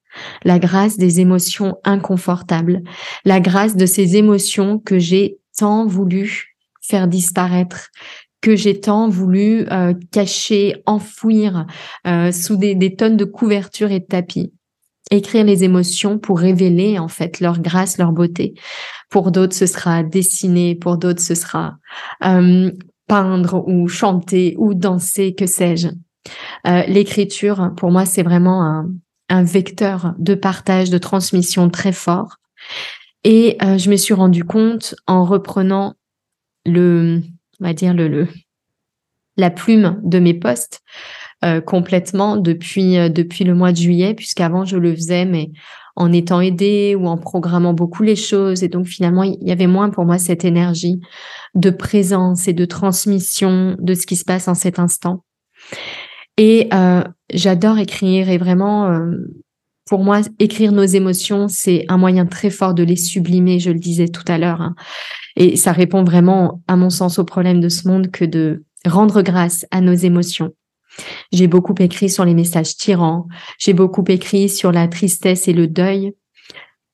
La 0.44 0.58
grâce 0.58 0.96
des 0.96 1.20
émotions 1.20 1.76
inconfortables, 1.84 2.82
la 3.24 3.40
grâce 3.40 3.76
de 3.76 3.86
ces 3.86 4.16
émotions 4.16 4.78
que 4.78 4.98
j'ai 4.98 5.38
tant 5.56 5.86
voulu 5.86 6.53
faire 6.86 7.08
disparaître, 7.08 7.90
que 8.40 8.56
j'ai 8.56 8.78
tant 8.80 9.08
voulu 9.08 9.66
euh, 9.70 9.94
cacher, 10.12 10.82
enfouir 10.86 11.66
euh, 12.06 12.30
sous 12.30 12.56
des, 12.56 12.74
des 12.74 12.94
tonnes 12.94 13.16
de 13.16 13.24
couvertures 13.24 13.90
et 13.90 14.00
de 14.00 14.04
tapis 14.04 14.52
écrire 15.10 15.44
les 15.44 15.64
émotions 15.64 16.18
pour 16.18 16.38
révéler 16.38 16.98
en 16.98 17.08
fait 17.08 17.40
leur 17.40 17.60
grâce, 17.60 17.98
leur 17.98 18.12
beauté. 18.12 18.54
Pour 19.10 19.30
d'autres, 19.30 19.54
ce 19.54 19.66
sera 19.66 20.02
dessiner, 20.02 20.74
pour 20.74 20.98
d'autres, 20.98 21.22
ce 21.22 21.34
sera 21.34 21.76
euh, 22.24 22.70
peindre 23.06 23.64
ou 23.68 23.88
chanter 23.88 24.54
ou 24.58 24.74
danser, 24.74 25.34
que 25.34 25.46
sais-je. 25.46 25.88
Euh, 26.66 26.82
l'écriture, 26.86 27.72
pour 27.76 27.90
moi, 27.90 28.06
c'est 28.06 28.22
vraiment 28.22 28.62
un, 28.62 28.88
un, 29.28 29.42
vecteur 29.42 30.14
de 30.18 30.34
partage, 30.34 30.90
de 30.90 30.98
transmission 30.98 31.68
très 31.68 31.92
fort. 31.92 32.36
Et 33.24 33.58
euh, 33.62 33.78
je 33.78 33.90
me 33.90 33.96
suis 33.96 34.14
rendu 34.14 34.44
compte 34.44 34.94
en 35.06 35.24
reprenant 35.24 35.94
le, 36.64 37.22
on 37.60 37.64
va 37.64 37.74
dire 37.74 37.94
le, 37.94 38.08
le 38.08 38.28
la 39.36 39.50
plume 39.50 40.00
de 40.04 40.18
mes 40.18 40.34
postes 40.34 40.82
euh, 41.44 41.60
complètement 41.60 42.36
depuis 42.36 42.98
euh, 42.98 43.08
depuis 43.08 43.44
le 43.44 43.54
mois 43.54 43.72
de 43.72 43.76
juillet, 43.76 44.14
puisqu'avant 44.14 44.64
je 44.64 44.76
le 44.76 44.94
faisais, 44.94 45.24
mais 45.24 45.50
en 45.96 46.12
étant 46.12 46.40
aidée 46.40 46.96
ou 46.98 47.06
en 47.06 47.18
programmant 47.18 47.74
beaucoup 47.74 48.02
les 48.02 48.16
choses. 48.16 48.62
Et 48.62 48.68
donc 48.68 48.86
finalement, 48.86 49.22
il 49.22 49.36
y 49.42 49.52
avait 49.52 49.66
moins 49.66 49.90
pour 49.90 50.04
moi 50.04 50.18
cette 50.18 50.44
énergie 50.44 51.00
de 51.54 51.70
présence 51.70 52.48
et 52.48 52.52
de 52.52 52.64
transmission 52.64 53.76
de 53.78 53.94
ce 53.94 54.06
qui 54.06 54.16
se 54.16 54.24
passe 54.24 54.48
en 54.48 54.54
cet 54.54 54.78
instant. 54.78 55.24
Et 56.36 56.68
euh, 56.72 57.04
j'adore 57.32 57.78
écrire 57.78 58.28
et 58.28 58.38
vraiment, 58.38 59.00
pour 59.86 60.02
moi, 60.02 60.20
écrire 60.38 60.72
nos 60.72 60.84
émotions, 60.84 61.48
c'est 61.48 61.84
un 61.88 61.98
moyen 61.98 62.26
très 62.26 62.50
fort 62.50 62.74
de 62.74 62.82
les 62.82 62.96
sublimer, 62.96 63.58
je 63.58 63.70
le 63.70 63.78
disais 63.78 64.08
tout 64.08 64.24
à 64.28 64.38
l'heure. 64.38 64.62
Hein. 64.62 64.74
Et 65.36 65.56
ça 65.56 65.72
répond 65.72 66.04
vraiment, 66.04 66.62
à 66.68 66.76
mon 66.76 66.90
sens, 66.90 67.18
au 67.18 67.24
problème 67.24 67.60
de 67.60 67.68
ce 67.68 67.86
monde 67.86 68.10
que 68.10 68.24
de 68.24 68.64
rendre 68.86 69.22
grâce 69.22 69.66
à 69.70 69.80
nos 69.80 69.94
émotions. 69.94 70.52
J'ai 71.32 71.48
beaucoup 71.48 71.74
écrit 71.78 72.08
sur 72.08 72.24
les 72.24 72.34
messages 72.34 72.76
tyrans, 72.76 73.26
j'ai 73.58 73.72
beaucoup 73.72 74.04
écrit 74.08 74.48
sur 74.48 74.72
la 74.72 74.88
tristesse 74.88 75.48
et 75.48 75.52
le 75.52 75.66
deuil, 75.66 76.14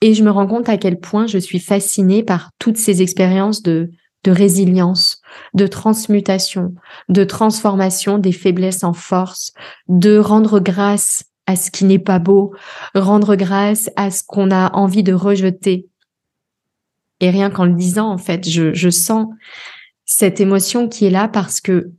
et 0.00 0.14
je 0.14 0.22
me 0.24 0.30
rends 0.30 0.46
compte 0.46 0.68
à 0.68 0.78
quel 0.78 0.98
point 0.98 1.26
je 1.26 1.38
suis 1.38 1.58
fascinée 1.58 2.22
par 2.22 2.50
toutes 2.58 2.78
ces 2.78 3.02
expériences 3.02 3.62
de, 3.62 3.90
de 4.24 4.30
résilience, 4.30 5.20
de 5.52 5.66
transmutation, 5.66 6.74
de 7.08 7.24
transformation 7.24 8.18
des 8.18 8.32
faiblesses 8.32 8.84
en 8.84 8.94
force, 8.94 9.52
de 9.88 10.18
rendre 10.18 10.60
grâce 10.60 11.24
à 11.50 11.56
ce 11.56 11.70
qui 11.70 11.84
n'est 11.84 11.98
pas 11.98 12.20
beau, 12.20 12.54
rendre 12.94 13.34
grâce 13.34 13.90
à 13.96 14.12
ce 14.12 14.22
qu'on 14.24 14.52
a 14.52 14.72
envie 14.72 15.02
de 15.02 15.12
rejeter. 15.12 15.88
Et 17.18 17.28
rien 17.28 17.50
qu'en 17.50 17.64
le 17.64 17.74
disant, 17.74 18.08
en 18.08 18.18
fait, 18.18 18.48
je, 18.48 18.90
sens 18.90 19.26
cette 20.04 20.40
émotion 20.40 20.88
qui 20.88 21.06
est 21.06 21.10
là 21.10 21.26
parce 21.26 21.60
que 21.60 21.90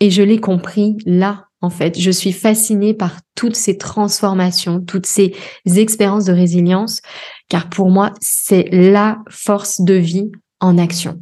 et 0.00 0.10
je 0.10 0.22
l'ai 0.22 0.40
compris 0.40 0.96
là, 1.04 1.48
en 1.60 1.70
fait. 1.70 1.98
Je 1.98 2.10
suis 2.10 2.32
fascinée 2.32 2.94
par 2.94 3.16
toutes 3.34 3.56
ces 3.56 3.76
transformations, 3.76 4.80
toutes 4.80 5.06
ces 5.06 5.34
expériences 5.66 6.24
de 6.24 6.32
résilience, 6.32 7.02
car 7.48 7.68
pour 7.68 7.90
moi, 7.90 8.14
c'est 8.20 8.68
la 8.70 9.18
force 9.28 9.80
de 9.80 9.94
vie 9.94 10.30
en 10.60 10.78
action. 10.78 11.20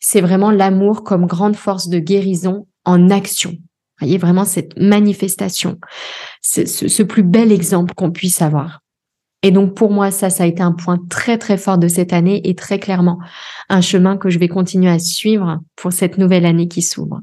C'est 0.00 0.20
vraiment 0.20 0.52
l'amour 0.52 1.02
comme 1.02 1.26
grande 1.26 1.56
force 1.56 1.88
de 1.88 1.98
guérison 1.98 2.66
en 2.84 3.10
action. 3.10 3.58
Voyez 4.00 4.18
vraiment 4.18 4.44
cette 4.44 4.78
manifestation, 4.78 5.78
ce, 6.42 6.66
ce 6.66 7.02
plus 7.02 7.22
bel 7.22 7.52
exemple 7.52 7.94
qu'on 7.94 8.10
puisse 8.10 8.42
avoir. 8.42 8.80
Et 9.42 9.50
donc 9.50 9.74
pour 9.74 9.90
moi, 9.90 10.10
ça, 10.10 10.30
ça 10.30 10.44
a 10.44 10.46
été 10.46 10.62
un 10.62 10.72
point 10.72 10.98
très 11.08 11.38
très 11.38 11.56
fort 11.56 11.78
de 11.78 11.88
cette 11.88 12.12
année 12.12 12.40
et 12.48 12.54
très 12.54 12.78
clairement 12.78 13.18
un 13.68 13.80
chemin 13.80 14.16
que 14.16 14.30
je 14.30 14.38
vais 14.38 14.48
continuer 14.48 14.90
à 14.90 14.98
suivre 14.98 15.60
pour 15.76 15.92
cette 15.92 16.18
nouvelle 16.18 16.46
année 16.46 16.68
qui 16.68 16.82
s'ouvre. 16.82 17.20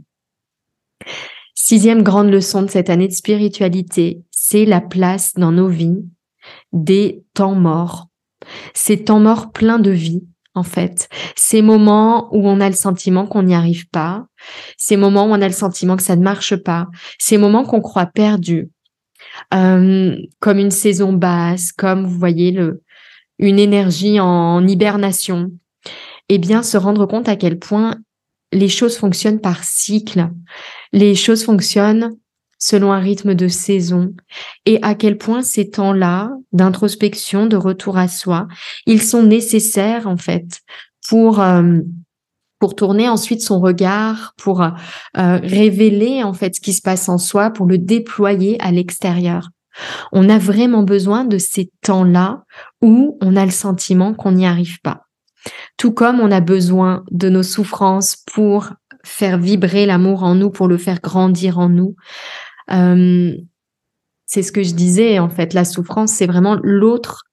Sixième 1.55 2.03
grande 2.03 2.29
leçon 2.29 2.61
de 2.61 2.69
cette 2.69 2.89
année 2.89 3.07
de 3.07 3.13
spiritualité, 3.13 4.21
c'est 4.31 4.65
la 4.65 4.81
place 4.81 5.33
dans 5.35 5.51
nos 5.51 5.67
vies 5.67 6.05
des 6.71 7.23
temps 7.33 7.55
morts. 7.55 8.07
Ces 8.73 9.03
temps 9.03 9.19
morts 9.19 9.51
pleins 9.51 9.79
de 9.79 9.91
vie, 9.91 10.23
en 10.55 10.63
fait. 10.63 11.09
Ces 11.35 11.61
moments 11.61 12.33
où 12.33 12.47
on 12.47 12.59
a 12.61 12.69
le 12.69 12.75
sentiment 12.75 13.27
qu'on 13.27 13.43
n'y 13.43 13.55
arrive 13.55 13.87
pas. 13.89 14.25
Ces 14.77 14.97
moments 14.97 15.25
où 15.25 15.31
on 15.31 15.41
a 15.41 15.47
le 15.47 15.53
sentiment 15.53 15.97
que 15.97 16.03
ça 16.03 16.15
ne 16.15 16.23
marche 16.23 16.55
pas. 16.55 16.87
Ces 17.19 17.37
moments 17.37 17.65
qu'on 17.65 17.81
croit 17.81 18.07
perdus. 18.07 18.69
Euh, 19.53 20.15
comme 20.39 20.59
une 20.59 20.71
saison 20.71 21.13
basse, 21.13 21.71
comme 21.71 22.05
vous 22.05 22.17
voyez 22.17 22.51
le, 22.51 22.81
une 23.39 23.59
énergie 23.59 24.19
en 24.19 24.65
hibernation. 24.65 25.51
Eh 26.29 26.37
bien, 26.37 26.63
se 26.63 26.77
rendre 26.77 27.05
compte 27.05 27.29
à 27.29 27.35
quel 27.35 27.59
point 27.59 27.97
les 28.51 28.69
choses 28.69 28.97
fonctionnent 28.97 29.41
par 29.41 29.63
cycle. 29.63 30.29
Les 30.93 31.15
choses 31.15 31.43
fonctionnent 31.43 32.15
selon 32.65 32.91
un 32.91 32.99
rythme 32.99 33.35
de 33.35 33.47
saison 33.47 34.15
et 34.65 34.79
à 34.81 34.95
quel 34.95 35.19
point 35.19 35.43
ces 35.43 35.69
temps-là 35.69 36.31
d'introspection, 36.51 37.45
de 37.45 37.57
retour 37.57 37.95
à 37.95 38.07
soi, 38.07 38.47
ils 38.87 39.03
sont 39.03 39.21
nécessaires 39.21 40.07
en 40.07 40.17
fait 40.17 40.61
pour 41.07 41.41
euh, 41.41 41.77
tourner 42.75 43.07
ensuite 43.07 43.43
son 43.43 43.59
regard, 43.59 44.33
pour 44.37 44.63
euh, 44.63 44.69
révéler 45.13 46.23
en 46.23 46.33
fait 46.33 46.55
ce 46.55 46.59
qui 46.59 46.73
se 46.73 46.81
passe 46.81 47.07
en 47.07 47.19
soi, 47.19 47.51
pour 47.51 47.67
le 47.67 47.77
déployer 47.77 48.59
à 48.59 48.71
l'extérieur. 48.71 49.49
On 50.11 50.27
a 50.27 50.39
vraiment 50.39 50.81
besoin 50.81 51.23
de 51.23 51.37
ces 51.37 51.69
temps-là 51.83 52.45
où 52.81 53.19
on 53.21 53.35
a 53.35 53.45
le 53.45 53.51
sentiment 53.51 54.15
qu'on 54.15 54.31
n'y 54.31 54.47
arrive 54.47 54.81
pas. 54.81 55.01
Tout 55.77 55.91
comme 55.91 56.19
on 56.19 56.31
a 56.31 56.41
besoin 56.41 57.03
de 57.11 57.29
nos 57.29 57.43
souffrances 57.43 58.17
pour 58.33 58.71
faire 59.03 59.37
vibrer 59.37 59.85
l'amour 59.85 60.23
en 60.23 60.33
nous, 60.33 60.49
pour 60.49 60.67
le 60.67 60.77
faire 60.77 60.99
grandir 60.99 61.59
en 61.59 61.69
nous. 61.69 61.95
Euh, 62.71 63.35
c'est 64.25 64.43
ce 64.43 64.51
que 64.51 64.63
je 64.63 64.73
disais, 64.73 65.19
en 65.19 65.29
fait, 65.29 65.53
la 65.53 65.65
souffrance, 65.65 66.11
c'est 66.11 66.25
vraiment 66.25 66.57
l'autre 66.61 67.23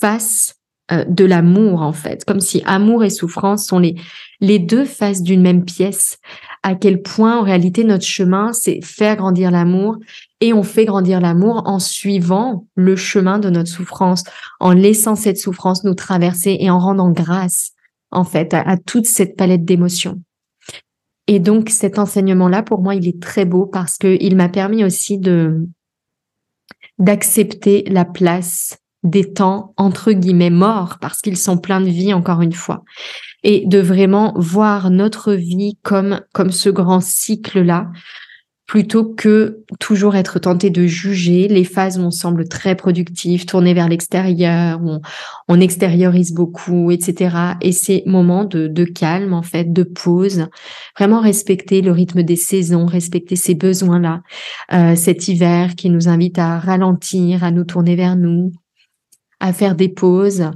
face 0.00 0.56
euh, 0.92 1.04
de 1.04 1.24
l'amour, 1.24 1.82
en 1.82 1.92
fait. 1.92 2.24
Comme 2.24 2.40
si 2.40 2.62
amour 2.64 3.04
et 3.04 3.10
souffrance 3.10 3.66
sont 3.66 3.78
les, 3.78 3.94
les 4.40 4.58
deux 4.58 4.84
faces 4.84 5.22
d'une 5.22 5.42
même 5.42 5.64
pièce. 5.64 6.18
À 6.62 6.74
quel 6.74 7.00
point, 7.02 7.38
en 7.38 7.42
réalité, 7.42 7.84
notre 7.84 8.04
chemin, 8.04 8.52
c'est 8.52 8.80
faire 8.82 9.16
grandir 9.16 9.50
l'amour 9.50 9.98
et 10.40 10.52
on 10.52 10.62
fait 10.62 10.84
grandir 10.84 11.20
l'amour 11.20 11.62
en 11.66 11.78
suivant 11.78 12.66
le 12.74 12.96
chemin 12.96 13.38
de 13.38 13.48
notre 13.48 13.70
souffrance, 13.70 14.24
en 14.58 14.72
laissant 14.72 15.14
cette 15.14 15.38
souffrance 15.38 15.84
nous 15.84 15.94
traverser 15.94 16.56
et 16.60 16.70
en 16.70 16.78
rendant 16.78 17.10
grâce, 17.10 17.72
en 18.10 18.24
fait, 18.24 18.52
à, 18.52 18.76
toute 18.76 19.06
cette 19.06 19.36
palette 19.36 19.64
d'émotions. 19.64 20.20
Et 21.32 21.38
donc, 21.38 21.70
cet 21.70 22.00
enseignement-là, 22.00 22.64
pour 22.64 22.82
moi, 22.82 22.96
il 22.96 23.06
est 23.06 23.22
très 23.22 23.44
beau 23.44 23.64
parce 23.64 23.98
que 23.98 24.18
il 24.20 24.34
m'a 24.34 24.48
permis 24.48 24.82
aussi 24.82 25.16
d'accepter 26.98 27.84
la 27.86 28.04
place 28.04 28.78
des 29.04 29.32
temps 29.32 29.72
entre 29.76 30.10
guillemets 30.10 30.50
morts 30.50 30.98
parce 31.00 31.20
qu'ils 31.20 31.36
sont 31.36 31.56
pleins 31.56 31.80
de 31.80 31.88
vie 31.88 32.12
encore 32.12 32.42
une 32.42 32.52
fois. 32.52 32.82
Et 33.44 33.64
de 33.64 33.78
vraiment 33.78 34.34
voir 34.34 34.90
notre 34.90 35.32
vie 35.34 35.78
comme 35.84 36.20
comme 36.34 36.50
ce 36.50 36.68
grand 36.68 37.00
cycle 37.00 37.62
là 37.62 37.86
plutôt 38.70 39.04
que 39.04 39.64
toujours 39.80 40.14
être 40.14 40.38
tenté 40.38 40.70
de 40.70 40.86
juger. 40.86 41.48
Les 41.48 41.64
phases 41.64 41.98
où 41.98 42.02
on 42.02 42.12
semble 42.12 42.46
très 42.46 42.76
productif, 42.76 43.44
tourner 43.44 43.74
vers 43.74 43.88
l'extérieur, 43.88 44.80
où 44.80 45.00
on, 45.48 45.60
extériorise 45.60 46.32
beaucoup, 46.32 46.92
etc. 46.92 47.36
Et 47.62 47.72
ces 47.72 48.04
moments 48.06 48.44
de, 48.44 48.68
de, 48.68 48.84
calme, 48.84 49.32
en 49.32 49.42
fait, 49.42 49.72
de 49.72 49.82
pause, 49.82 50.46
vraiment 50.96 51.20
respecter 51.20 51.82
le 51.82 51.90
rythme 51.90 52.22
des 52.22 52.36
saisons, 52.36 52.86
respecter 52.86 53.34
ces 53.34 53.56
besoins-là. 53.56 54.20
Euh, 54.72 54.94
cet 54.94 55.26
hiver 55.26 55.74
qui 55.74 55.90
nous 55.90 56.08
invite 56.08 56.38
à 56.38 56.60
ralentir, 56.60 57.42
à 57.42 57.50
nous 57.50 57.64
tourner 57.64 57.96
vers 57.96 58.14
nous, 58.14 58.52
à 59.40 59.52
faire 59.52 59.74
des 59.74 59.88
pauses, 59.88 60.48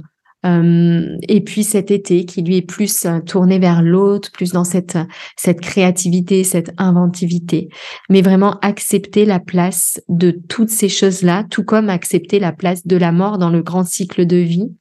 euh, 0.45 1.17
et 1.27 1.41
puis 1.41 1.63
cet 1.63 1.89
été 1.91 2.25
qui 2.25 2.41
lui 2.41 2.57
est 2.57 2.61
plus 2.61 3.05
euh, 3.05 3.19
tourné 3.19 3.57
vers 3.57 3.81
l'autre, 3.81 4.31
plus 4.31 4.51
dans 4.51 4.63
cette 4.63 4.97
cette 5.37 5.59
créativité, 5.59 6.43
cette 6.43 6.71
inventivité, 6.77 7.69
mais 8.09 8.21
vraiment 8.21 8.59
accepter 8.59 9.25
la 9.25 9.39
place 9.39 10.01
de 10.07 10.31
toutes 10.31 10.69
ces 10.69 10.89
choses-là, 10.89 11.45
tout 11.49 11.63
comme 11.63 11.89
accepter 11.89 12.39
la 12.39 12.51
place 12.51 12.85
de 12.85 12.95
la 12.95 13.11
mort 13.11 13.37
dans 13.37 13.49
le 13.49 13.63
grand 13.63 13.85
cycle 13.85 14.25
de 14.27 14.37
vie 14.37 14.71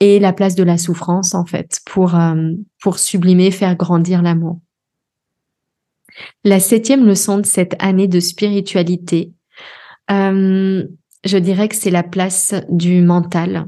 et 0.00 0.18
la 0.18 0.32
place 0.32 0.54
de 0.54 0.62
la 0.62 0.78
souffrance 0.78 1.34
en 1.34 1.44
fait 1.44 1.80
pour 1.84 2.14
euh, 2.14 2.52
pour 2.80 2.98
sublimer, 2.98 3.50
faire 3.50 3.76
grandir 3.76 4.22
l'amour. 4.22 4.60
La 6.44 6.60
septième 6.60 7.06
leçon 7.06 7.38
de 7.38 7.46
cette 7.46 7.74
année 7.78 8.08
de 8.08 8.20
spiritualité, 8.20 9.32
je 10.10 11.38
dirais 11.38 11.68
que 11.68 11.74
c'est 11.74 11.90
la 11.90 12.02
place 12.02 12.54
du 12.68 13.00
mental. 13.00 13.66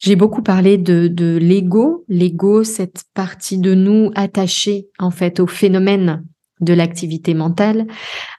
J'ai 0.00 0.16
beaucoup 0.16 0.42
parlé 0.42 0.76
de, 0.76 1.08
de 1.08 1.36
l'ego, 1.36 2.04
l'ego, 2.08 2.64
cette 2.64 3.04
partie 3.14 3.58
de 3.58 3.74
nous 3.74 4.10
attachée 4.14 4.88
en 4.98 5.10
fait 5.10 5.40
au 5.40 5.46
phénomène 5.46 6.24
de 6.60 6.72
l'activité 6.72 7.34
mentale, 7.34 7.86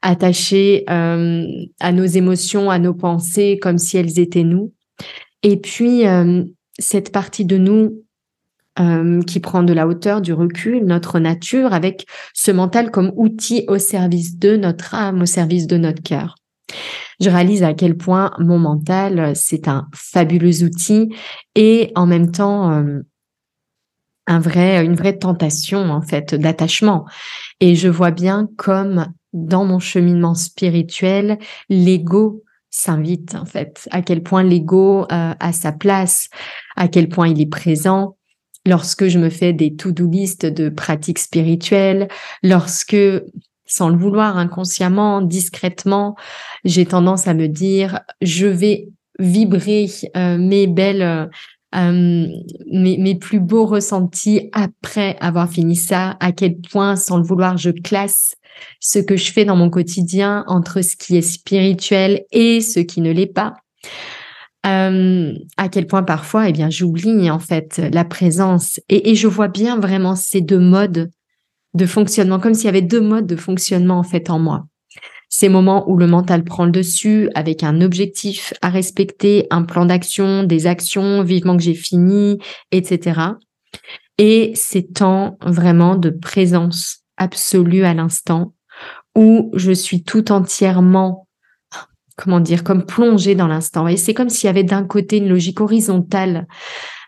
attachée 0.01 0.83
euh, 0.89 1.45
à 1.79 1.91
nos 1.91 2.05
émotions, 2.05 2.69
à 2.69 2.79
nos 2.79 2.93
pensées, 2.93 3.59
comme 3.61 3.77
si 3.77 3.97
elles 3.97 4.19
étaient 4.19 4.43
nous. 4.43 4.73
Et 5.43 5.57
puis 5.57 6.07
euh, 6.07 6.43
cette 6.79 7.11
partie 7.11 7.45
de 7.45 7.57
nous 7.57 8.03
euh, 8.79 9.21
qui 9.21 9.39
prend 9.39 9.63
de 9.63 9.73
la 9.73 9.87
hauteur, 9.87 10.21
du 10.21 10.33
recul, 10.33 10.85
notre 10.85 11.19
nature, 11.19 11.73
avec 11.73 12.05
ce 12.33 12.51
mental 12.51 12.91
comme 12.91 13.11
outil 13.15 13.65
au 13.67 13.77
service 13.77 14.37
de 14.37 14.57
notre 14.57 14.93
âme, 14.93 15.21
au 15.21 15.25
service 15.25 15.67
de 15.67 15.77
notre 15.77 16.03
cœur 16.03 16.35
je 17.19 17.29
réalise 17.29 17.63
à 17.63 17.73
quel 17.73 17.97
point 17.97 18.31
mon 18.39 18.59
mental, 18.59 19.35
c'est 19.35 19.67
un 19.67 19.87
fabuleux 19.93 20.63
outil 20.63 21.09
et 21.55 21.91
en 21.95 22.05
même 22.05 22.31
temps 22.31 22.71
euh, 22.71 23.01
un 24.27 24.39
vrai, 24.39 24.83
une 24.83 24.95
vraie 24.95 25.17
tentation 25.17 25.91
en 25.91 26.01
fait 26.01 26.35
d'attachement. 26.35 27.05
Et 27.59 27.75
je 27.75 27.87
vois 27.87 28.11
bien 28.11 28.49
comme 28.57 29.07
dans 29.33 29.65
mon 29.65 29.79
cheminement 29.79 30.33
spirituel, 30.33 31.37
l'ego 31.69 32.43
s'invite 32.69 33.35
en 33.35 33.45
fait, 33.45 33.87
à 33.91 34.01
quel 34.01 34.23
point 34.23 34.43
l'ego 34.43 35.03
euh, 35.03 35.33
a 35.39 35.53
sa 35.53 35.71
place, 35.71 36.29
à 36.75 36.87
quel 36.87 37.07
point 37.07 37.27
il 37.27 37.39
est 37.39 37.49
présent, 37.49 38.17
lorsque 38.65 39.07
je 39.07 39.19
me 39.19 39.29
fais 39.29 39.53
des 39.53 39.75
to-do 39.75 40.09
list 40.09 40.45
de 40.45 40.69
pratiques 40.69 41.19
spirituelles, 41.19 42.07
lorsque 42.43 42.97
sans 43.65 43.89
le 43.89 43.97
vouloir 43.97 44.37
inconsciemment, 44.37 45.21
discrètement, 45.21 46.15
j'ai 46.63 46.85
tendance 46.85 47.27
à 47.27 47.33
me 47.33 47.47
dire, 47.47 47.99
je 48.21 48.47
vais 48.47 48.89
vibrer 49.19 49.89
euh, 50.15 50.37
mes 50.37 50.67
belles, 50.67 51.01
euh, 51.01 51.25
euh, 51.75 52.27
mes, 52.71 52.97
mes, 52.97 53.15
plus 53.15 53.39
beaux 53.39 53.65
ressentis 53.65 54.49
après 54.53 55.17
avoir 55.19 55.49
fini 55.49 55.75
ça, 55.75 56.15
à 56.19 56.31
quel 56.31 56.57
point, 56.57 56.95
sans 56.95 57.17
le 57.17 57.23
vouloir, 57.23 57.57
je 57.57 57.71
classe 57.71 58.35
ce 58.79 58.99
que 58.99 59.17
je 59.17 59.31
fais 59.31 59.45
dans 59.45 59.55
mon 59.55 59.69
quotidien 59.69 60.45
entre 60.47 60.81
ce 60.81 60.95
qui 60.95 61.17
est 61.17 61.21
spirituel 61.21 62.23
et 62.31 62.61
ce 62.61 62.79
qui 62.79 63.01
ne 63.01 63.11
l'est 63.11 63.25
pas. 63.25 63.53
à 64.63 65.69
quel 65.69 65.87
point 65.87 66.03
parfois, 66.03 66.49
eh 66.49 66.53
bien, 66.53 66.69
j'oublie 66.69 67.29
en 67.29 67.39
fait 67.39 67.81
la 67.93 68.05
présence 68.05 68.79
et, 68.89 69.11
et 69.11 69.15
je 69.15 69.27
vois 69.27 69.49
bien 69.49 69.77
vraiment 69.77 70.15
ces 70.15 70.41
deux 70.41 70.59
modes 70.59 71.11
de 71.75 71.85
fonctionnement, 71.85 72.39
comme 72.39 72.53
s'il 72.53 72.65
y 72.65 72.69
avait 72.69 72.81
deux 72.81 73.01
modes 73.01 73.27
de 73.27 73.35
fonctionnement 73.35 73.99
en 73.99 74.03
fait 74.03 74.29
en 74.29 74.39
moi. 74.39 74.65
Ces 75.29 75.49
moments 75.49 75.89
où 75.89 75.97
le 75.97 76.07
mental 76.07 76.43
prend 76.43 76.65
le 76.65 76.71
dessus 76.71 77.29
avec 77.35 77.63
un 77.63 77.81
objectif 77.81 78.53
à 78.61 78.69
respecter, 78.69 79.47
un 79.49 79.63
plan 79.63 79.85
d'action, 79.85 80.43
des 80.43 80.67
actions, 80.67 81.23
vivement 81.23 81.57
que 81.57 81.63
j'ai 81.63 81.73
fini, 81.73 82.39
etc. 82.71 83.19
Et 84.17 84.53
ces 84.55 84.87
temps 84.87 85.37
vraiment 85.41 85.95
de 85.97 86.09
présence 86.09 86.99
absolue 87.17 87.83
à 87.83 87.93
l'instant 87.93 88.53
où 89.15 89.51
je 89.55 89.71
suis 89.71 90.03
tout 90.03 90.31
entièrement, 90.31 91.27
comment 92.15 92.39
dire, 92.39 92.63
comme 92.63 92.85
plongée 92.85 93.35
dans 93.35 93.47
l'instant. 93.47 93.87
Et 93.87 93.97
c'est 93.97 94.13
comme 94.13 94.29
s'il 94.29 94.47
y 94.47 94.49
avait 94.49 94.63
d'un 94.63 94.83
côté 94.83 95.17
une 95.17 95.29
logique 95.29 95.61
horizontale 95.61 96.47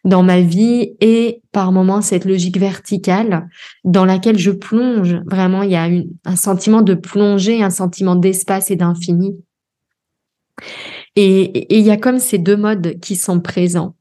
dans 0.07 0.23
ma 0.23 0.39
vie 0.39 0.95
et 1.01 1.41
par 1.51 1.73
moments 1.73 2.01
cette 2.01 2.23
logique 2.23 2.57
verticale 2.57 3.49
dans 3.83 4.05
laquelle 4.05 4.39
je 4.39 4.51
plonge. 4.51 5.17
Vraiment, 5.25 5.63
il 5.63 5.71
y 5.71 5.75
a 5.75 5.89
un 6.23 6.35
sentiment 6.37 6.81
de 6.81 6.93
plonger, 6.93 7.61
un 7.61 7.69
sentiment 7.69 8.15
d'espace 8.15 8.71
et 8.71 8.77
d'infini. 8.77 9.35
Et, 11.17 11.75
il 11.77 11.85
y 11.85 11.91
a 11.91 11.97
comme 11.97 12.19
ces 12.19 12.37
deux 12.37 12.55
modes 12.55 12.99
qui 13.01 13.17
sont 13.17 13.41
présents. 13.41 13.95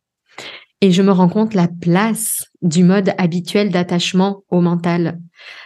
Et 0.81 0.93
je 0.93 1.03
me 1.03 1.11
rends 1.11 1.29
compte 1.29 1.55
la 1.55 1.67
place 1.69 2.45
du 2.63 2.85
mode 2.85 3.13
habituel 3.19 3.71
d'attachement 3.71 4.45
au 4.49 4.61
mental, 4.61 5.19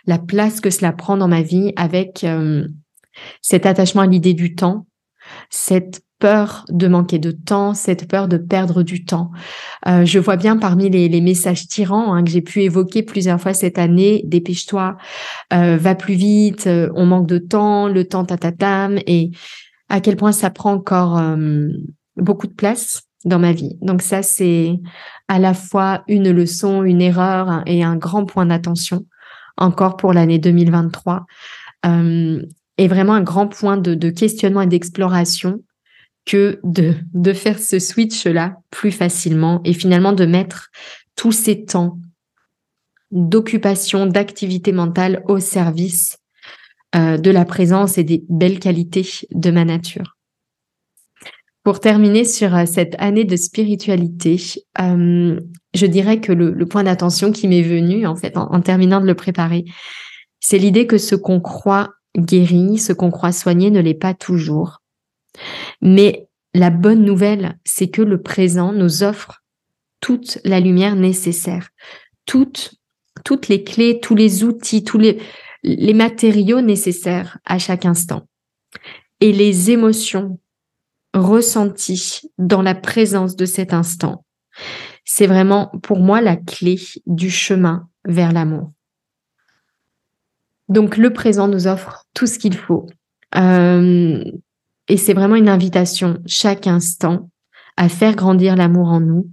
la 0.06 0.18
place 0.18 0.60
que 0.60 0.70
cela 0.70 0.92
prend 0.92 1.18
dans 1.18 1.28
ma 1.28 1.42
vie 1.42 1.72
avec 1.76 2.24
euh, 2.24 2.66
cet 3.42 3.66
attachement 3.66 4.02
à 4.02 4.06
l'idée 4.06 4.34
du 4.34 4.54
temps, 4.54 4.86
cette 5.50 6.00
peur 6.20 6.64
de 6.68 6.86
manquer 6.86 7.18
de 7.18 7.32
temps, 7.32 7.74
cette 7.74 8.06
peur 8.06 8.28
de 8.28 8.36
perdre 8.36 8.82
du 8.82 9.04
temps. 9.04 9.32
Euh, 9.88 10.04
je 10.04 10.18
vois 10.20 10.36
bien 10.36 10.56
parmi 10.56 10.88
les, 10.90 11.20
messages 11.20 11.66
tyrans 11.66 12.14
hein, 12.14 12.22
que 12.22 12.30
j'ai 12.30 12.42
pu 12.42 12.62
évoquer 12.62 13.02
plusieurs 13.02 13.40
fois 13.40 13.54
cette 13.54 13.78
année, 13.78 14.22
dépêche-toi, 14.26 14.96
euh, 15.52 15.76
va 15.78 15.94
plus 15.94 16.14
vite, 16.14 16.66
euh, 16.66 16.90
on 16.94 17.06
manque 17.06 17.26
de 17.26 17.38
temps, 17.38 17.88
le 17.88 18.04
temps 18.04 18.24
tatatam, 18.24 18.98
et 19.06 19.30
à 19.88 20.00
quel 20.00 20.16
point 20.16 20.32
ça 20.32 20.50
prend 20.50 20.72
encore 20.72 21.20
beaucoup 22.16 22.46
de 22.46 22.52
place 22.52 23.02
dans 23.24 23.40
ma 23.40 23.52
vie. 23.52 23.76
Donc 23.80 24.02
ça, 24.02 24.22
c'est 24.22 24.78
à 25.26 25.40
la 25.40 25.52
fois 25.52 26.04
une 26.06 26.30
leçon, 26.30 26.84
une 26.84 27.02
erreur 27.02 27.48
hein, 27.48 27.62
et 27.66 27.82
un 27.82 27.96
grand 27.96 28.24
point 28.24 28.46
d'attention 28.46 29.04
encore 29.56 29.96
pour 29.96 30.12
l'année 30.12 30.38
2023. 30.38 31.26
et 31.84 32.88
vraiment 32.88 33.14
un 33.14 33.22
grand 33.22 33.48
point 33.48 33.76
de, 33.76 33.94
de 33.94 34.10
questionnement 34.10 34.62
et 34.62 34.68
d'exploration 34.68 35.60
que 36.30 36.60
de, 36.62 37.32
faire 37.32 37.58
ce 37.58 37.80
switch-là 37.80 38.58
plus 38.70 38.92
facilement 38.92 39.60
et 39.64 39.72
finalement 39.72 40.12
de 40.12 40.26
mettre 40.26 40.70
tous 41.16 41.32
ces 41.32 41.64
temps 41.64 41.98
d'occupation, 43.10 44.06
d'activité 44.06 44.70
mentale 44.70 45.24
au 45.26 45.40
service 45.40 46.18
euh, 46.94 47.16
de 47.16 47.32
la 47.32 47.44
présence 47.44 47.98
et 47.98 48.04
des 48.04 48.22
belles 48.28 48.60
qualités 48.60 49.04
de 49.32 49.50
ma 49.50 49.64
nature. 49.64 50.16
Pour 51.64 51.80
terminer 51.80 52.24
sur 52.24 52.54
euh, 52.54 52.64
cette 52.64 52.94
année 53.00 53.24
de 53.24 53.34
spiritualité, 53.34 54.40
euh, 54.80 55.40
je 55.74 55.86
dirais 55.86 56.20
que 56.20 56.30
le, 56.32 56.64
point 56.66 56.84
d'attention 56.84 57.32
qui 57.32 57.48
m'est 57.48 57.62
venu, 57.62 58.06
en 58.06 58.14
fait, 58.14 58.36
en 58.36 58.60
terminant 58.60 59.00
de 59.00 59.06
le 59.06 59.16
préparer, 59.16 59.64
c'est 60.38 60.58
l'idée 60.58 60.86
que 60.86 60.96
ce 60.96 61.16
qu'on 61.16 61.40
croit 61.40 61.90
guéri, 62.16 62.78
ce 62.78 62.92
qu'on 62.92 63.10
croit 63.10 63.32
soigné 63.32 63.72
ne 63.72 63.80
l'est 63.80 63.94
pas 63.94 64.14
toujours. 64.14 64.79
Mais 65.80 66.28
la 66.54 66.70
bonne 66.70 67.04
nouvelle, 67.04 67.58
c'est 67.64 67.88
que 67.88 68.02
le 68.02 68.22
présent 68.22 68.72
nous 68.72 69.02
offre 69.02 69.42
toute 70.00 70.38
la 70.44 70.60
lumière 70.60 70.96
nécessaire, 70.96 71.68
toutes, 72.26 72.72
les 73.48 73.64
clés, 73.64 74.00
tous 74.00 74.14
les 74.14 74.44
outils, 74.44 74.82
tous 74.82 74.98
les, 74.98 75.20
les 75.62 75.94
matériaux 75.94 76.60
nécessaires 76.60 77.38
à 77.44 77.58
chaque 77.58 77.84
instant. 77.84 78.26
Et 79.20 79.32
les 79.32 79.70
émotions 79.70 80.38
ressenties 81.14 82.30
dans 82.38 82.62
la 82.62 82.74
présence 82.74 83.36
de 83.36 83.44
cet 83.44 83.74
instant, 83.74 84.24
c'est 85.04 85.26
vraiment 85.26 85.70
pour 85.82 85.98
moi 85.98 86.20
la 86.20 86.36
clé 86.36 86.78
du 87.06 87.30
chemin 87.30 87.88
vers 88.04 88.32
l'amour. 88.32 88.72
Donc 90.68 90.96
le 90.96 91.12
présent 91.12 91.48
nous 91.48 91.66
offre 91.66 92.06
tout 92.14 92.26
ce 92.26 92.38
qu'il 92.38 92.56
faut. 92.56 92.86
Euh, 93.36 94.22
et 94.90 94.96
c'est 94.96 95.14
vraiment 95.14 95.36
une 95.36 95.48
invitation 95.48 96.18
chaque 96.26 96.66
instant 96.66 97.30
à 97.76 97.88
faire 97.88 98.16
grandir 98.16 98.56
l'amour 98.56 98.88
en 98.88 98.98
nous, 98.98 99.30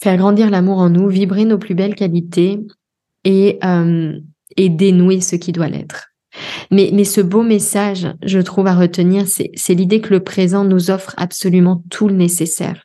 faire 0.00 0.16
grandir 0.16 0.50
l'amour 0.50 0.78
en 0.78 0.88
nous, 0.88 1.08
vibrer 1.08 1.44
nos 1.44 1.58
plus 1.58 1.74
belles 1.74 1.96
qualités 1.96 2.60
et, 3.24 3.58
euh, 3.64 4.18
dénouer 4.56 5.20
ce 5.20 5.34
qui 5.34 5.50
doit 5.50 5.68
l'être. 5.68 6.10
Mais, 6.70 6.90
mais 6.92 7.04
ce 7.04 7.20
beau 7.20 7.42
message, 7.42 8.06
je 8.22 8.38
trouve 8.38 8.68
à 8.68 8.74
retenir, 8.74 9.26
c'est 9.26 9.74
l'idée 9.74 10.00
que 10.00 10.14
le 10.14 10.22
présent 10.22 10.64
nous 10.64 10.90
offre 10.90 11.14
absolument 11.16 11.82
tout 11.90 12.06
le 12.06 12.14
nécessaire. 12.14 12.84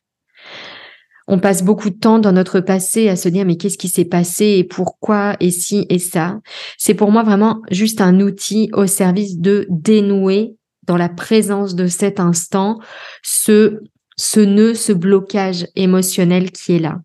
On 1.28 1.40
passe 1.40 1.64
beaucoup 1.64 1.92
de 1.92 2.00
temps 2.00 2.18
dans 2.18 2.32
notre 2.32 2.60
passé 2.60 3.08
à 3.10 3.16
se 3.16 3.30
dire 3.30 3.46
mais 3.46 3.58
qu'est-ce 3.58 3.78
qui 3.78 3.90
s'est 3.90 4.06
passé 4.06 4.46
et 4.58 4.64
pourquoi 4.64 5.36
et 5.42 5.52
si 5.52 5.86
et 5.90 6.00
ça? 6.00 6.40
C'est 6.78 6.94
pour 6.96 7.12
moi 7.12 7.22
vraiment 7.22 7.62
juste 7.70 8.02
un 8.02 8.20
outil 8.20 8.70
au 8.74 8.88
service 8.88 9.38
de 9.38 9.68
dénouer 9.70 10.57
dans 10.88 10.98
la 10.98 11.10
présence 11.10 11.76
de 11.76 11.88
cet 11.88 12.20
instant 12.20 12.80
ce, 13.24 13.80
ce 14.18 14.40
nœud, 14.40 14.74
ce 14.74 14.94
blocage 14.94 15.68
émotionnel 15.76 16.52
qui 16.52 16.76
est 16.76 16.80
là 16.80 17.00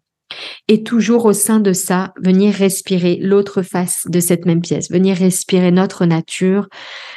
et 0.69 0.83
toujours 0.83 1.25
au 1.25 1.33
sein 1.33 1.61
de 1.61 1.73
ça, 1.73 2.13
venir 2.21 2.55
respirer 2.55 3.17
l'autre 3.17 3.63
face 3.63 4.07
de 4.09 4.21
cette 4.21 4.47
même 4.47 4.61
pièce, 4.61 4.91
venir 4.91 5.17
respirer 5.17 5.71
notre 5.71 6.07
nature, 6.07 6.69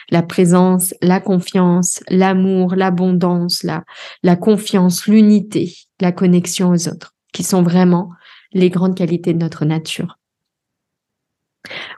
la 0.10 0.22
présence, 0.22 0.94
la 1.02 1.20
confiance, 1.20 2.02
l'amour, 2.10 2.76
l'abondance, 2.76 3.64
la, 3.64 3.84
la 4.24 4.36
confiance, 4.36 5.08
l'unité, 5.08 5.74
la 6.00 6.12
connexion 6.12 6.70
aux 6.70 6.88
autres, 6.88 7.14
qui 7.34 7.44
sont 7.44 7.64
vraiment 7.64 8.10
les 8.54 8.70
grandes 8.70 8.96
qualités 8.96 9.34
de 9.34 9.40
notre 9.40 9.66
nature. 9.66 10.18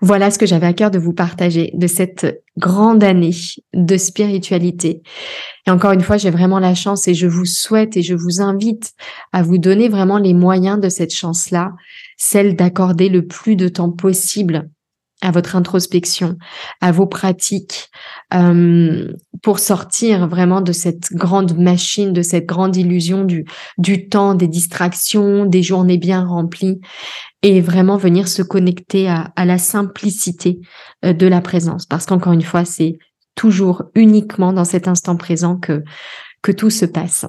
Voilà 0.02 0.32
ce 0.32 0.38
que 0.38 0.46
j'avais 0.46 0.68
à 0.68 0.74
cœur 0.74 0.92
de 0.92 1.00
vous 1.00 1.14
partager 1.14 1.72
de 1.74 1.88
cette 1.88 2.44
grande 2.58 3.04
année 3.04 3.36
de 3.74 3.98
spiritualité. 3.98 5.02
Et 5.66 5.72
encore 5.72 5.92
une 5.92 6.02
fois, 6.02 6.18
j'ai 6.18 6.32
vraiment 6.32 6.60
la 6.60 6.76
chance 6.76 7.08
et 7.08 7.14
je 7.14 7.28
vous 7.28 7.46
souhaite 7.46 7.98
et 7.98 8.02
je 8.02 8.16
vous 8.16 8.42
invite 8.42 8.94
à 9.34 9.44
vous 9.44 9.58
donner 9.58 9.90
vraiment 9.90 10.18
les 10.18 10.34
moyens 10.34 10.80
de 10.80 10.90
cette 10.90 11.14
chance-là, 11.14 11.74
celle 12.18 12.56
d'accorder 12.56 13.10
le 13.10 13.28
plus 13.28 13.56
de 13.56 13.68
temps 13.68 13.92
possible 13.92 14.70
à 15.22 15.32
votre 15.32 15.56
introspection, 15.56 16.38
à 16.80 16.92
vos 16.92 17.08
pratiques, 17.08 17.90
euh, 18.34 19.12
pour 19.42 19.60
sortir 19.60 20.28
vraiment 20.28 20.62
de 20.62 20.72
cette 20.72 21.12
grande 21.12 21.58
machine, 21.58 22.14
de 22.14 22.22
cette 22.22 22.46
grande 22.46 22.76
illusion 22.76 23.24
du, 23.24 23.46
du 23.78 24.10
temps, 24.10 24.36
des 24.36 24.48
distractions, 24.48 25.46
des 25.46 25.64
journées 25.64 25.98
bien 25.98 26.26
remplies, 26.26 26.80
et 27.42 27.62
vraiment 27.62 27.98
venir 27.98 28.28
se 28.28 28.42
connecter 28.44 29.10
à, 29.10 29.32
à 29.36 29.46
la 29.46 29.58
simplicité 29.58 30.60
euh, 31.04 31.14
de 31.14 31.28
la 31.28 31.42
présence. 31.42 31.86
Parce 31.86 32.06
qu'encore 32.06 32.34
une 32.34 32.44
fois, 32.44 32.66
c'est 32.66 32.98
toujours 33.36 33.84
uniquement 33.96 34.54
dans 34.54 34.66
cet 34.66 34.88
instant 34.88 35.16
présent 35.16 35.58
que, 35.58 35.84
que 36.42 36.52
tout 36.52 36.70
se 36.70 36.86
passe. 36.86 37.26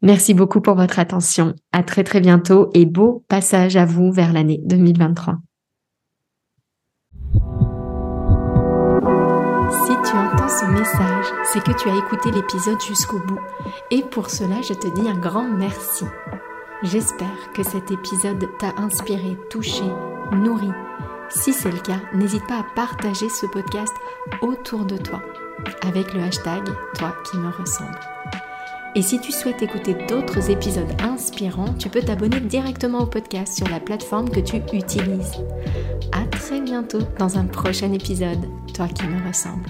Merci 0.00 0.34
beaucoup 0.34 0.60
pour 0.60 0.74
votre 0.74 0.98
attention. 0.98 1.54
À 1.70 1.84
très 1.84 2.02
très 2.02 2.20
bientôt 2.20 2.70
et 2.74 2.86
beau 2.86 3.24
passage 3.28 3.76
à 3.76 3.84
vous 3.84 4.10
vers 4.10 4.32
l'année 4.32 4.60
2023. 4.64 5.38
Ce 10.60 10.66
message, 10.66 11.24
c'est 11.44 11.64
que 11.64 11.72
tu 11.72 11.88
as 11.88 11.96
écouté 11.96 12.30
l'épisode 12.30 12.80
jusqu'au 12.82 13.18
bout. 13.20 13.40
Et 13.90 14.02
pour 14.02 14.28
cela, 14.28 14.60
je 14.60 14.74
te 14.74 14.86
dis 14.88 15.08
un 15.08 15.16
grand 15.16 15.48
merci. 15.48 16.04
J'espère 16.82 17.52
que 17.54 17.62
cet 17.62 17.90
épisode 17.90 18.46
t'a 18.58 18.74
inspiré, 18.76 19.38
touché, 19.48 19.84
nourri. 20.32 20.70
Si 21.30 21.54
c'est 21.54 21.70
le 21.70 21.78
cas, 21.78 22.00
n'hésite 22.12 22.46
pas 22.46 22.58
à 22.58 22.66
partager 22.74 23.30
ce 23.30 23.46
podcast 23.46 23.94
autour 24.42 24.84
de 24.84 24.98
toi 24.98 25.22
avec 25.82 26.12
le 26.12 26.22
hashtag 26.22 26.64
Toi 26.98 27.14
qui 27.24 27.38
me 27.38 27.50
ressemble. 27.50 27.98
Et 28.94 29.00
si 29.00 29.20
tu 29.20 29.32
souhaites 29.32 29.62
écouter 29.62 29.94
d'autres 30.06 30.50
épisodes 30.50 31.00
inspirants, 31.02 31.72
tu 31.78 31.88
peux 31.88 32.02
t'abonner 32.02 32.40
directement 32.40 33.00
au 33.00 33.06
podcast 33.06 33.54
sur 33.56 33.68
la 33.68 33.80
plateforme 33.80 34.28
que 34.28 34.40
tu 34.40 34.56
utilises. 34.56 35.32
À 36.12 36.26
très 36.26 36.60
bientôt 36.60 37.00
dans 37.18 37.38
un 37.38 37.46
prochain 37.46 37.90
épisode, 37.92 38.44
toi 38.74 38.88
qui 38.88 39.06
me 39.06 39.26
ressemble. 39.26 39.64